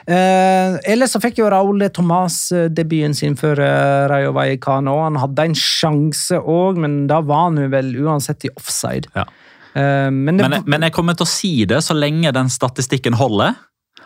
[0.05, 4.99] Eh, ellers så fikk jo Raúl Tomàs eh, debuten sin for eh, Rayo Vallecano.
[5.07, 9.09] Han hadde en sjanse òg, men da var han jo vel uansett i offside.
[9.17, 9.26] Ja.
[9.73, 13.17] Eh, men det, Men, men jeg kommer til å si det så lenge den statistikken
[13.17, 13.57] holder.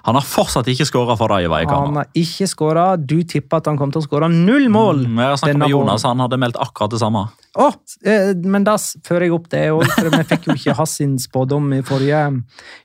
[0.06, 1.94] Han har fortsatt ikke skåra for deg han Vallecano.
[2.00, 2.86] har ikke skåra.
[2.98, 5.04] Du tippa at han kom til å skåre null mål.
[5.06, 7.26] Mm, Jeg snakket med Jonas, han hadde meldt akkurat det samme.
[7.60, 7.74] Oh,
[8.06, 10.98] eh, men da fører jeg opp det òg, for vi fikk jo ikke hans
[11.28, 12.24] spådom i forrige.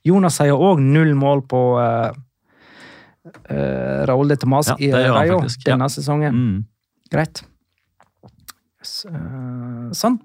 [0.04, 1.62] Jonas sier òg null mål på
[3.48, 5.88] eh, Raúl de Tomàs Ja, i Rayo denne ja.
[5.88, 6.34] sesongen.
[6.34, 6.64] Mm.
[7.12, 7.42] Greit.
[8.82, 10.18] S- eh, sånn.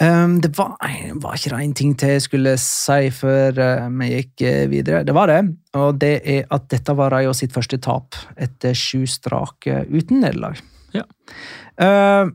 [0.00, 0.78] Um, det var,
[1.20, 5.02] var ikke det en ting til jeg skulle si før eh, vi gikk eh, videre.
[5.04, 5.40] Det var det,
[5.76, 10.62] og det er at dette var Rayo sitt første tap etter sju strake uten nederlag.
[10.96, 11.04] Ja.
[11.76, 12.32] Uh,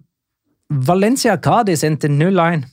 [0.70, 2.66] Valencia Cádiz endte 0-1.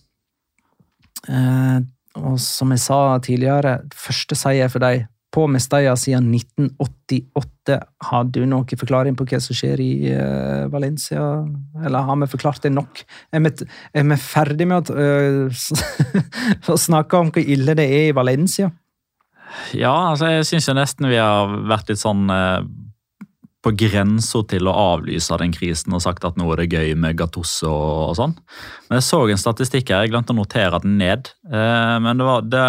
[1.28, 1.80] Eh,
[2.20, 7.78] og som jeg sa tidligere, første seier for dem på Mestalla siden 1988.
[8.08, 11.22] Har du noen forklaring på hva som skjer i uh, Valencia?
[11.84, 13.04] Eller har vi forklart det nok?
[13.32, 13.54] Er vi,
[13.96, 15.64] er vi ferdig med å, uh,
[16.74, 18.72] å snakke om hvor ille det er i Valencia?
[19.76, 22.62] Ja, altså jeg syns nesten vi har vært litt sånn eh,
[23.62, 27.18] på grensa til å avlyse den krisen og sagt at nå er det gøy med
[27.20, 28.34] Gattuso og, sånn.
[28.88, 31.30] Men jeg så en statistikk her, jeg glemte å notere den ned.
[31.46, 32.64] Eh, men det var det,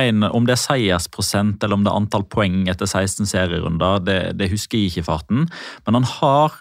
[0.00, 4.18] en, om det er seiersprosent eller om det er antall poeng etter 16 serierunder, det,
[4.40, 5.44] det husker jeg ikke i farten.
[5.84, 6.56] Men han har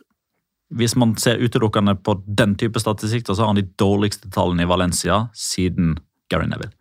[0.75, 4.67] hvis man ser utelukkende på den type statistikk, så har han de dårligste tallene i
[4.67, 5.95] Valencia siden
[6.27, 6.76] Gary Neville.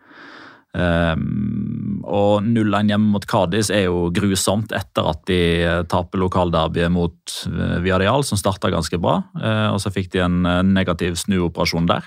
[0.77, 6.93] Um, og 0-1 hjemme mot Cádiz er jo grusomt etter at de eh, taper lokalderbyet
[6.93, 7.37] mot
[7.83, 9.19] Viadial, som starta ganske bra.
[9.41, 12.07] eh, og så fikk de en eh, negativ snuoperasjon der.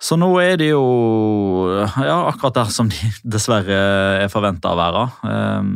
[0.00, 0.82] Så nå er de jo
[1.84, 3.80] ja, akkurat der som de dessverre
[4.24, 5.06] er forventa å være.
[5.28, 5.70] Um,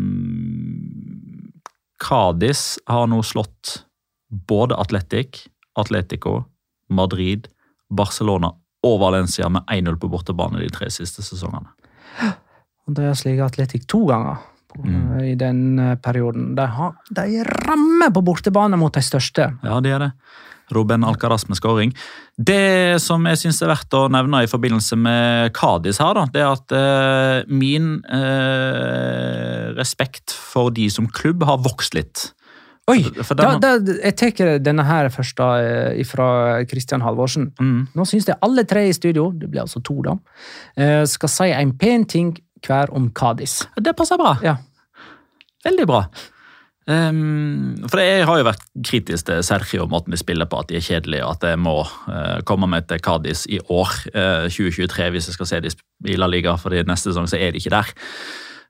[2.00, 3.84] Cádiz har nå slått
[4.48, 5.44] både Atletic,
[5.78, 6.40] Atletico,
[6.88, 7.46] Madrid,
[7.92, 8.54] Barcelona
[8.84, 11.70] og Valencia med 1-0 på bortebane de tre siste sesongene.
[12.84, 15.20] Og Det er slik Atletic to ganger på, Mm.
[15.22, 16.54] i den eh, perioden.
[16.58, 19.52] De, har, de rammer på bortebane mot de største.
[19.62, 20.12] Ja, det er det.
[20.74, 21.92] Ruben Alcaraz med skåring.
[22.40, 26.42] Det som jeg syns er verdt å nevne i forbindelse med Kadis her, da, det
[26.42, 32.32] er at eh, min eh, respekt for de som klubb har vokst litt.
[32.92, 33.00] Oi!
[33.24, 37.52] For Da, da, jeg tar denne her først da, eh, fra Kristian Halvorsen.
[37.60, 40.18] mm, Nå syns jeg alle tre i studio, det blir altså to, da,
[40.76, 43.66] eh, skal si en pen ting hver om Kadis.
[43.80, 44.38] det passer bra.
[44.42, 44.56] Ja.
[45.64, 46.04] Veldig bra.
[46.86, 50.68] Um, for jeg har jo vært kritisk til Sergio og måten de spiller på, at
[50.68, 54.44] de er kjedelige, og at jeg må uh, komme meg til Cádiz i år, uh,
[54.52, 55.72] 2023, hvis jeg skal se de
[56.12, 57.94] i La Liga, for neste sesong så er de ikke der.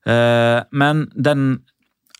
[0.06, 1.64] Uh, men den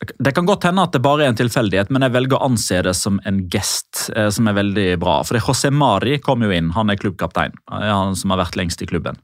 [0.03, 2.81] Det kan godt hende at det bare er en tilfeldighet, men jeg velger å anse
[2.83, 5.21] det som en gest eh, som er veldig bra.
[5.23, 8.89] For José Mari kom jo inn, han er klubbkaptein, Han som har vært lengst i
[8.89, 9.15] klubben.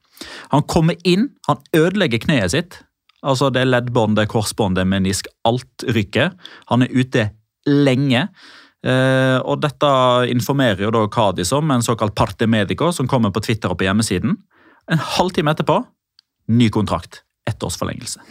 [0.53, 2.79] Han kommer inn, han ødelegger kneet sitt.
[3.21, 5.27] Altså Det er leddbånd, det er korsbånd, det er menisk.
[5.45, 6.31] Alt rykker.
[6.71, 7.27] Han er ute
[7.67, 8.29] lenge.
[8.81, 9.91] Eh, og dette
[10.31, 13.89] informerer jo da Kadis om, en såkalt parte medico, som kommer på Twitter og på
[13.89, 14.39] hjemmesiden.
[14.89, 15.81] En halvtime etterpå,
[16.55, 17.25] ny kontrakt.
[17.45, 18.23] Ett års forlengelse.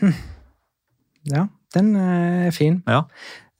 [1.29, 2.83] Ja, den eh, er fin.
[2.89, 3.05] Ja.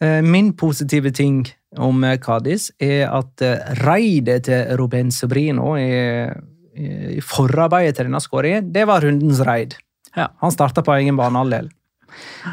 [0.03, 1.45] Eh, Min positive ting
[1.79, 5.91] om Kadis Cádiz er at eh, raidet til Ruben Sobrino i,
[6.75, 9.77] i forarbeidet til denne skåringen, det var rundens raid.
[10.17, 10.29] Ja.
[10.43, 11.69] Han starta på egen banehalvdel.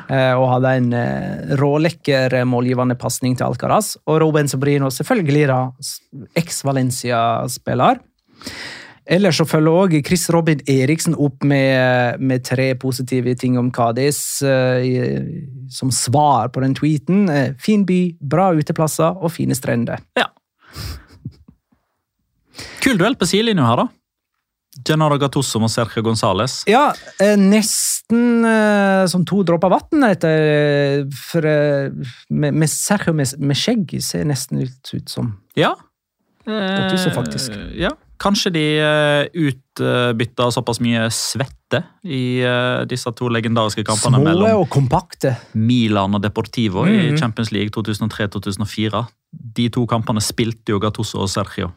[0.09, 3.95] eh, Og hadde en eh, rålekker eh, målgivende pasning til Alcaraz.
[4.05, 5.61] Og Ruben Sobrino, selvfølgelig da,
[6.37, 7.99] eks-Valencia-spiller.
[9.07, 14.41] Ellers så følger også Chris Robin Eriksen opp med, med tre positive ting om Kadis,
[14.43, 15.21] eh,
[15.71, 17.29] som svar på den tweeten.
[17.31, 20.03] Eh, fin by, bra uteplasser og fine strender.
[20.19, 20.27] ja.
[22.83, 23.87] Kul duell på sidelinja her, da.
[24.87, 26.61] Gennaro Gattuso mot Sergio Gonzales.
[26.69, 26.91] Ja,
[27.23, 28.45] eh, nesten
[29.09, 29.99] som to dråper vann.
[32.29, 35.75] med, med Sergio med, med skjegg ser nesten ut, ut som Ja.
[36.47, 37.51] Gattuso, faktisk.
[37.75, 44.23] Ja, Kanskje de uh, utbytta såpass mye svette i eh, disse to legendariske kampene Små
[44.23, 45.33] mellom og kompakte.
[45.53, 47.17] Milan og Deportivo i Mhm.
[47.19, 49.01] Champions League 2003-2004.
[49.57, 51.73] De to kampene spilte jo Gattuso og Sergio.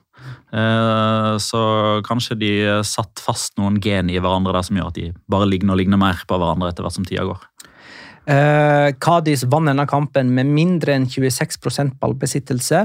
[0.52, 1.60] Eh, så
[2.06, 2.52] kanskje de
[2.86, 5.98] satt fast noen gen i hverandre der som gjør at de bare ligner og ligner
[5.98, 7.42] mer på hverandre etter hvert som tida går.
[8.30, 12.84] Eh, Cádiz vant denne kampen med mindre enn 26% ballbesittelse.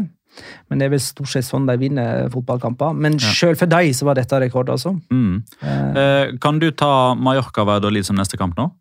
[0.69, 2.95] Men det er vel stort sett sånn de vinner fotballkamper.
[2.95, 3.33] Men Ja.
[3.33, 4.95] selv for dem så var dette rekord, altså.
[5.11, 5.43] Mm.
[5.63, 8.71] Eh, kan du ta Mallorca Valladolid som neste kamp nå?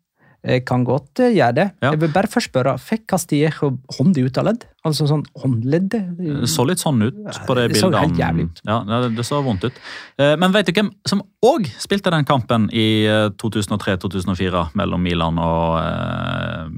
[0.45, 1.63] Jeg kan godt eh, gjøre det.
[1.81, 1.89] Ja.
[1.95, 4.61] Jeg vil bare først spørre, fikk Castillejo hånd i utaledd?
[4.85, 5.89] Altså sånn håndledd?
[5.89, 7.15] Det så litt sånn ut
[7.47, 8.61] på det Det så helt jævlig ut.
[8.69, 9.73] Ja, det, det så vondt ut.
[10.21, 15.39] Eh, Men vet du hvem som òg spilte den kampen i eh, 2003-2004 mellom Milan
[15.41, 16.69] og eh,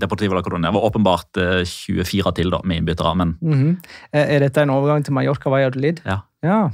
[0.00, 0.70] Deportivo La Coronia?
[0.70, 3.76] Det var åpenbart eh, 24 til da, med innbyttere, men Mm -hmm.
[4.12, 6.00] Er dette en overgang til Mallorca Valladolid?
[6.04, 6.18] Ja.
[6.42, 6.70] ja.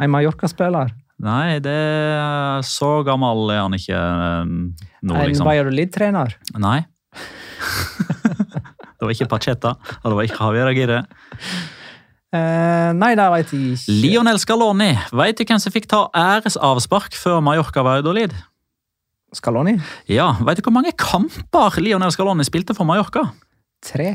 [0.00, 0.90] En Mallorca-spiller.
[1.18, 4.44] nei, det er så gammel er han ikke eh,
[5.02, 5.46] nå, En liksom.
[5.46, 6.34] Valladolid-trener.
[6.58, 6.84] Nei.
[8.98, 9.68] det var ikke Pacheta,
[10.02, 11.04] og det var ikke Javier Aguirre.
[12.34, 13.92] Uh, nei, det vet jeg ikke.
[14.02, 18.34] Lionel Scaloni, vet du hvem som fikk ta æresavspark før Mallorca Valladolid?
[19.38, 19.76] Scaloni?
[20.10, 23.28] Ja, vet du hvor mange kamper Lionel Scaloni spilte for Mallorca?
[23.84, 24.14] Tre.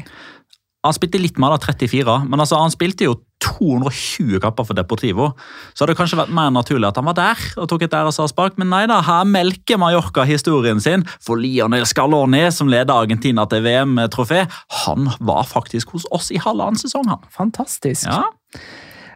[0.85, 5.25] Han spilte litt mer da, 34, men altså, han spilte jo 220 kamper for Deportivo.
[5.73, 8.55] Så hadde det kanskje vært mer naturlig at han var der og tok et æresavspark,
[8.59, 11.03] men nei da, her melker Mallorca historien sin.
[11.23, 14.45] For Lionel Scaloni, som leder Argentina til VM-trofé,
[14.85, 17.27] han var faktisk hos oss i halvannen sesong, han.
[17.35, 18.07] Fantastisk.
[18.07, 18.29] Ja,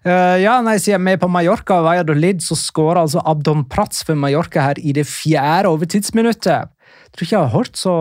[0.03, 4.19] Eh, ja, nei, Siden vi er på Mallorca Valladolid, så skårer altså Abdon Prats for
[4.19, 6.67] Mallorca her i det fjerde overtidsminuttet.
[6.67, 7.93] Jeg tror ikke jeg har hørt så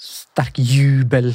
[0.00, 1.34] sterk jubel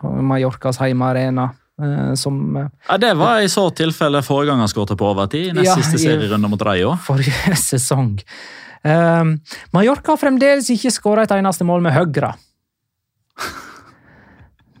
[0.00, 1.48] på Mallorcas heimearena
[1.80, 5.54] eh, som eh, Ja, Det var i så tilfelle forrige gang han skåret på overtid.
[5.56, 6.92] Nest Ja, siste serierunde mot Rayo.
[7.06, 8.18] forrige sesong.
[8.84, 9.24] Eh,
[9.72, 12.34] Mallorca har fremdeles ikke skåra et eneste mål med høyre.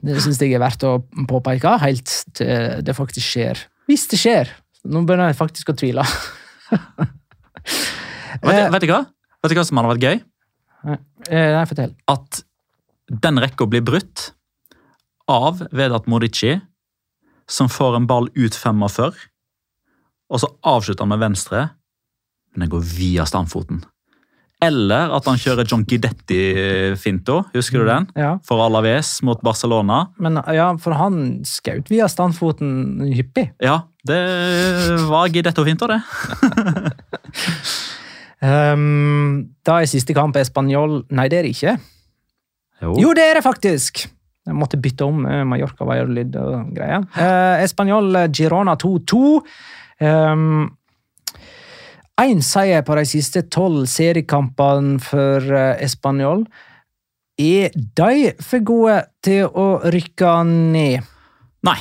[0.02, 0.96] Det syns jeg er verdt å
[1.30, 3.60] påpeke, helt til det faktisk skjer.
[3.90, 4.50] Hvis det skjer.
[4.88, 6.04] Nå begynner jeg faktisk å tvile.
[8.42, 9.02] Vet, vet du hva?
[9.42, 10.20] Vet du hva som hadde vært gøy?
[11.30, 11.92] Eh, Nei, fortell.
[12.10, 12.40] At
[13.22, 14.32] den rekka blir brutt
[15.30, 16.56] av Vedat Modici,
[17.46, 19.20] som får en ball ut 45,
[20.32, 21.66] og så avslutter han med venstre,
[22.52, 23.82] men den går via stamfoten.
[24.62, 28.08] Eller at han kjører John Gidetti-Finto, husker du den?
[28.18, 30.06] Ja, For Alaves mot Barcelona.
[30.22, 33.50] men ja, for han skjøt via standfoten hyppig.
[33.62, 34.20] Ja, det
[35.10, 36.00] var Gidetto-Finto det.
[38.42, 41.76] Um, da er siste kamp Espanjol Nei, det er det ikke.
[42.82, 42.96] Jo.
[42.98, 44.06] Jo, det er det faktisk!
[44.42, 47.04] Jeg måtte bytte om Mallorca, var lyd og greier.
[47.14, 49.20] Uh, eh, Girona 2-2.
[50.02, 50.72] Um,
[52.22, 55.42] Én seier på de siste tolv seriekampene for
[55.82, 56.44] Español.
[57.40, 61.08] Er de for gode til å rykke ned?
[61.66, 61.80] Nei,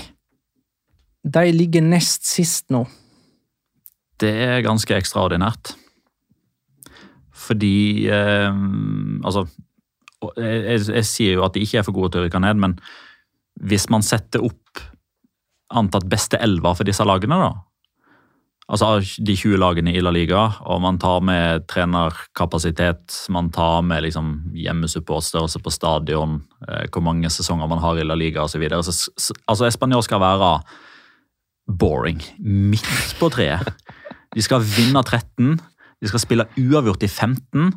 [1.21, 2.87] De ligger nest sist nå.
[4.21, 5.75] det er ganske ekstraordinært.
[7.33, 8.53] Fordi eh,
[9.25, 9.45] Altså,
[10.37, 12.57] jeg, jeg, jeg sier jo at de ikke er for gode til å rykke ned,
[12.61, 12.77] men
[13.61, 14.81] hvis man setter opp
[15.69, 17.51] antatt beste elver for disse lagene, da
[18.71, 24.05] Altså de 20 lagene i La Liga, og man tar med trenerkapasitet, man tar med
[24.05, 25.27] liksom hjemmesupport,
[25.63, 28.63] på stadion, eh, hvor mange sesonger man har i La Liga osv.
[28.71, 30.53] Altså Español skal være
[31.67, 32.23] boring.
[32.39, 33.67] Midt på treet.
[34.31, 35.59] De skal vinne 13,
[36.01, 37.73] de skal spille uavgjort i 15,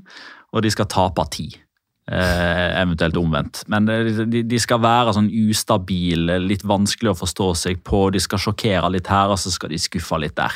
[0.55, 1.64] og de skal tape 10.
[2.05, 3.63] Eh, eventuelt omvendt.
[3.73, 8.11] Men eh, de, skal være sånn ustabile, litt vanskelig å forstå seg på.
[8.13, 10.53] De skal sjokkere litt her, og så skal de skuffe litt der.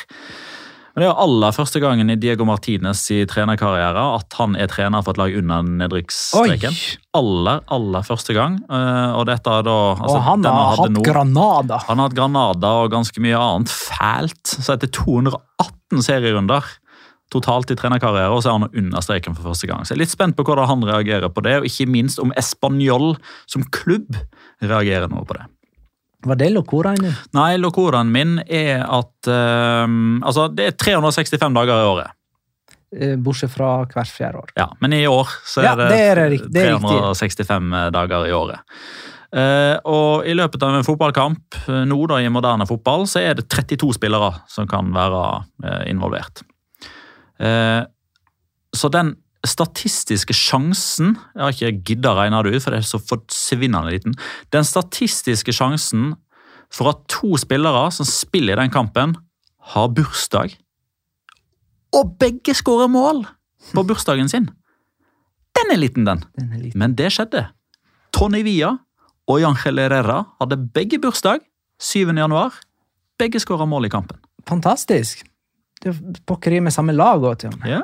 [0.93, 4.69] Men Det er jo aller første gangen i Diego Martinez i trenerkarriere at han er
[4.69, 6.77] trener for et lag under nedrykksstreken.
[7.17, 8.59] Aller, aller første gang.
[8.69, 11.81] Eh, og dette er da altså, og han har hatt nå- Granada.
[11.87, 14.45] han har hatt Granada og ganske mye annet fælt.
[14.59, 16.67] Så etter 218 serierunder
[17.33, 19.85] totalt i trenerkarriere, og så er han under streken for første gang.
[19.85, 22.33] Så jeg er litt spent på hvordan han reagerer på det, og ikke minst om
[22.41, 23.15] Español
[23.51, 24.17] som klubb
[24.65, 25.47] reagerer noe på det.
[26.27, 27.19] Var det locoraen din?
[27.37, 29.85] Nei, locoraen min er at uh,
[30.27, 32.15] Altså, det er 365 dager i året.
[32.97, 34.51] Eh, Bortsett fra hvert fjerde år.
[34.57, 36.97] Ja, men i år så er Ja, det, det er det, det er riktig.
[36.97, 38.65] 365 dager i året.
[39.29, 43.37] Uh, og i løpet av en fotballkamp eh, nå da i moderne fotball, så er
[43.37, 45.25] det 32 spillere som kan være
[45.67, 46.41] uh, involvert.
[47.39, 47.83] Eh,
[48.75, 49.15] så den
[49.47, 53.95] statistiske sjansen Jeg har ikke gidda å regne det ut, for det er så forsvinnende
[53.95, 54.17] liten.
[54.55, 56.17] Den statistiske sjansen
[56.75, 59.15] for at to spillere som spiller i den kampen,
[59.73, 60.57] har bursdag,
[61.97, 63.23] og begge skårer mål
[63.73, 64.49] på bursdagen sin.
[65.57, 66.23] Den er liten, den.
[66.37, 66.79] Den er liten.
[66.79, 67.47] Men det skjedde.
[68.15, 68.75] Tony Villa
[69.29, 71.43] og Jangel Herrera hadde begge bursdag
[71.81, 72.13] 7.
[72.17, 72.57] januar.
[73.19, 74.21] Begge skåra mål i kampen.
[74.49, 75.25] Fantastisk.
[75.83, 77.71] Det er pokkeri med samme lag òg, til og med.
[77.71, 77.83] Ja,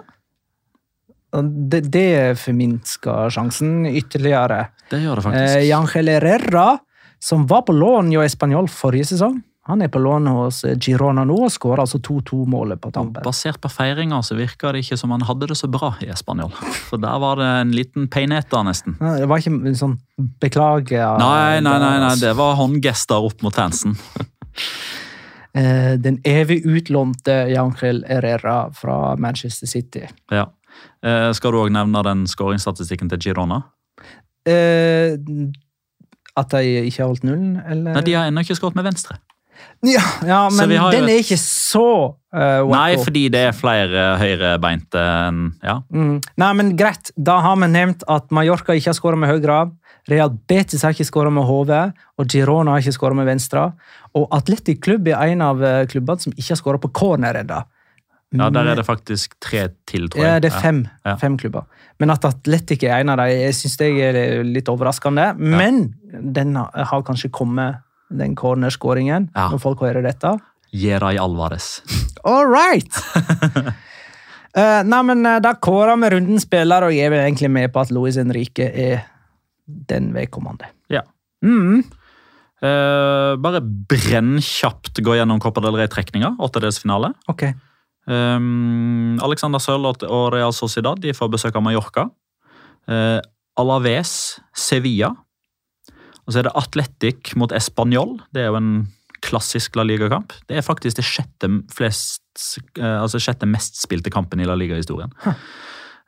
[1.34, 4.68] Det, det forminsker sjansen ytterligere.
[4.90, 5.64] det gjør det Eh.
[5.68, 6.78] Jangel Herrera,
[7.18, 11.24] som var på lån i Español forrige sesong, han er på lån hos eh, Girona
[11.24, 13.22] nå og skårer altså 2-2-målet på tampen.
[13.24, 16.53] Basert på feiringa så virka det ikke som han hadde det så bra i Spanjol.
[16.90, 18.99] For der var det en liten peineta, nesten.
[19.01, 19.97] Nei, Det var ikke en sånn
[20.38, 23.97] beklage Nei, nei, nei, nei, det var håndgester opp mot fansen.
[25.55, 30.09] Eh, Den evig utlånte Jangel Herrera fra Manchester City.
[30.30, 30.48] Ja.
[31.05, 33.62] Eh, skal du òg nevne den skåringsstatistikken til Girona?
[34.46, 35.14] Eh,
[36.36, 37.94] At de ikke har holdt nullen, eller?
[37.94, 39.20] Nei, De har ennå ikke skåret med venstre.
[39.84, 45.40] Ja, ja men den er ikke så uh, Nei, fordi det er flere høyrebeinte enn
[45.62, 45.76] Ja.
[45.94, 46.16] Mm.
[46.40, 47.12] Nei, men greit.
[47.14, 49.61] Da har vi nevnt at Mallorca ikke har skåra med høyre.
[50.11, 53.70] Real Betis har ikke skåra med hodet, og Girona har ikke skåra med venstre.
[54.14, 57.62] Og Atletic Klubb er en av eh, klubbene som ikke har skåra på corner ennå.
[58.34, 60.32] ja, der er det faktisk tre til, tror jeg.
[60.34, 61.16] Ja, det er fem, Ja.
[61.16, 61.64] fem klubber.
[62.00, 65.36] Men at Atletic er en av dem, jeg syns det er litt overraskende.
[65.38, 67.80] Men den har kanskje kommet,
[68.11, 69.48] den cornerskåringen, Ja.
[69.50, 70.38] når folk hører dette.
[70.72, 71.80] Jeray Alvarez.
[72.24, 72.90] All right!
[74.57, 77.90] uh, nei, men eh, Da kårer vi runden spiller, og er egentlig med på at
[77.94, 79.05] Luis Henrique er
[79.64, 80.70] den vedkommende.
[80.92, 81.04] Ja.
[81.44, 81.84] Mm.
[82.64, 86.34] Uh, bare brennkjapt gå gjennom Copa del Rey-trekninga.
[86.44, 87.12] Åttedelsfinale.
[87.28, 87.56] Okay.
[88.04, 92.08] Um, Alexander Sørloth og Real Sociedad de får besøk av Mallorca.
[92.88, 93.20] Uh,
[93.60, 95.12] Alaves, Sevilla.
[96.24, 98.16] Og så er det Atletic mot Español.
[98.32, 98.74] Det er jo en
[99.24, 100.32] klassisk La Liga-kamp.
[100.48, 102.24] Det er faktisk det sjette, flest,
[102.80, 105.12] uh, altså sjette mest spilte kampen i La Liga-historien.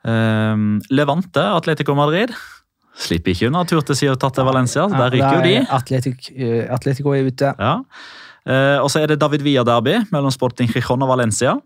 [0.07, 2.33] Um, Levante, Atletico Madrid.
[2.97, 4.87] Slipper ikke unna tur til Ceuta til Valencia.
[4.89, 5.57] Der ryker jo de.
[5.77, 7.51] Atletic, eh, Atletico er ute.
[7.59, 7.75] Ja.
[8.47, 11.57] Eh, og så er det David Villa-derby mellom Sporting Gijon og Valencia.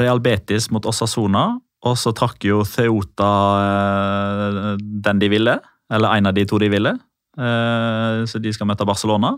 [0.00, 1.50] Real Betis mot Osasona.
[1.82, 5.58] Og så trakk jo Theota eh, den de ville.
[5.92, 6.96] Eller en av de to de ville.
[7.36, 9.34] Eh, så de skal møte Barcelona.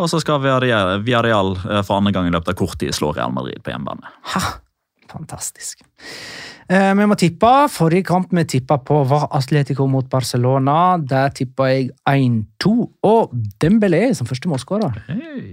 [0.00, 1.54] Og så skal Villarreal
[1.86, 4.08] for andre gang i løpet av kort tid slå Real Madrid på hjemmebane.
[4.32, 4.63] Ha!
[5.14, 5.84] Fantastisk.
[6.64, 7.52] Eh, vi må tippe.
[7.72, 10.96] Forrige kamp vi tippa på, var Atletico mot Barcelona.
[10.98, 12.74] Der tippa jeg 1-2.
[13.04, 14.96] Og Dembélé som første målskårer.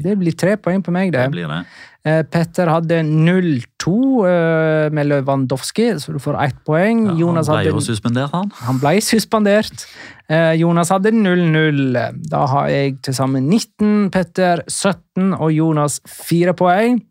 [0.01, 1.27] Det blir tre poeng på meg, det.
[1.27, 1.63] Det blir det.
[2.01, 3.91] Eh, Petter hadde 0-2
[4.25, 7.03] eh, med Lewandowski, så du får ett poeng.
[7.11, 8.49] Ja, Jonas han ble hadde jo suspendert, han.
[8.65, 9.85] Han ble suspendert.
[10.31, 11.93] Eh, Jonas hadde 0-0.
[12.31, 17.03] Da har jeg til sammen 19, Petter 17 og Jonas 4 poeng.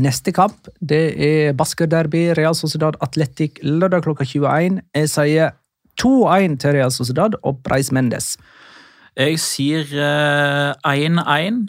[0.00, 4.80] Neste kamp det er Basker-derby, Real Sociedad Atletic lørdag klokka 21.
[4.96, 5.52] Jeg sier
[6.00, 8.36] 2-1 til Real Sociedad og Breis Mendes.
[9.18, 11.68] Jeg sier eh, 1-1.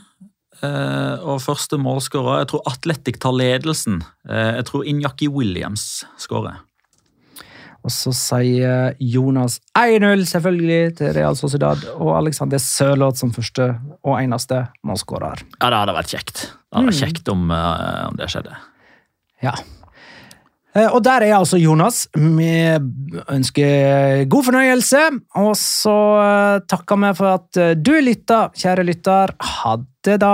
[0.64, 3.98] Uh, og første målskårer Jeg tror Atletic tar ledelsen.
[4.24, 6.62] Uh, jeg tror Injaki Williams skårer.
[7.84, 13.74] Og så sier Jonas 1-0 selvfølgelig til Real Sociedad og Alexander Sørloth som første
[14.04, 15.44] og eneste målskårer.
[15.60, 16.44] Ja, det hadde vært kjekt.
[16.48, 18.56] Det hadde vært kjekt om, uh, om det skjedde.
[19.44, 19.54] Ja.
[20.74, 22.06] Eh, Og der er altså Jonas.
[22.16, 22.54] Vi
[23.30, 25.04] ønsker god fornøyelse.
[25.44, 29.36] Og så eh, takker vi for at du lytta, kjære lytter.
[29.60, 29.76] Ha
[30.08, 30.34] det, da.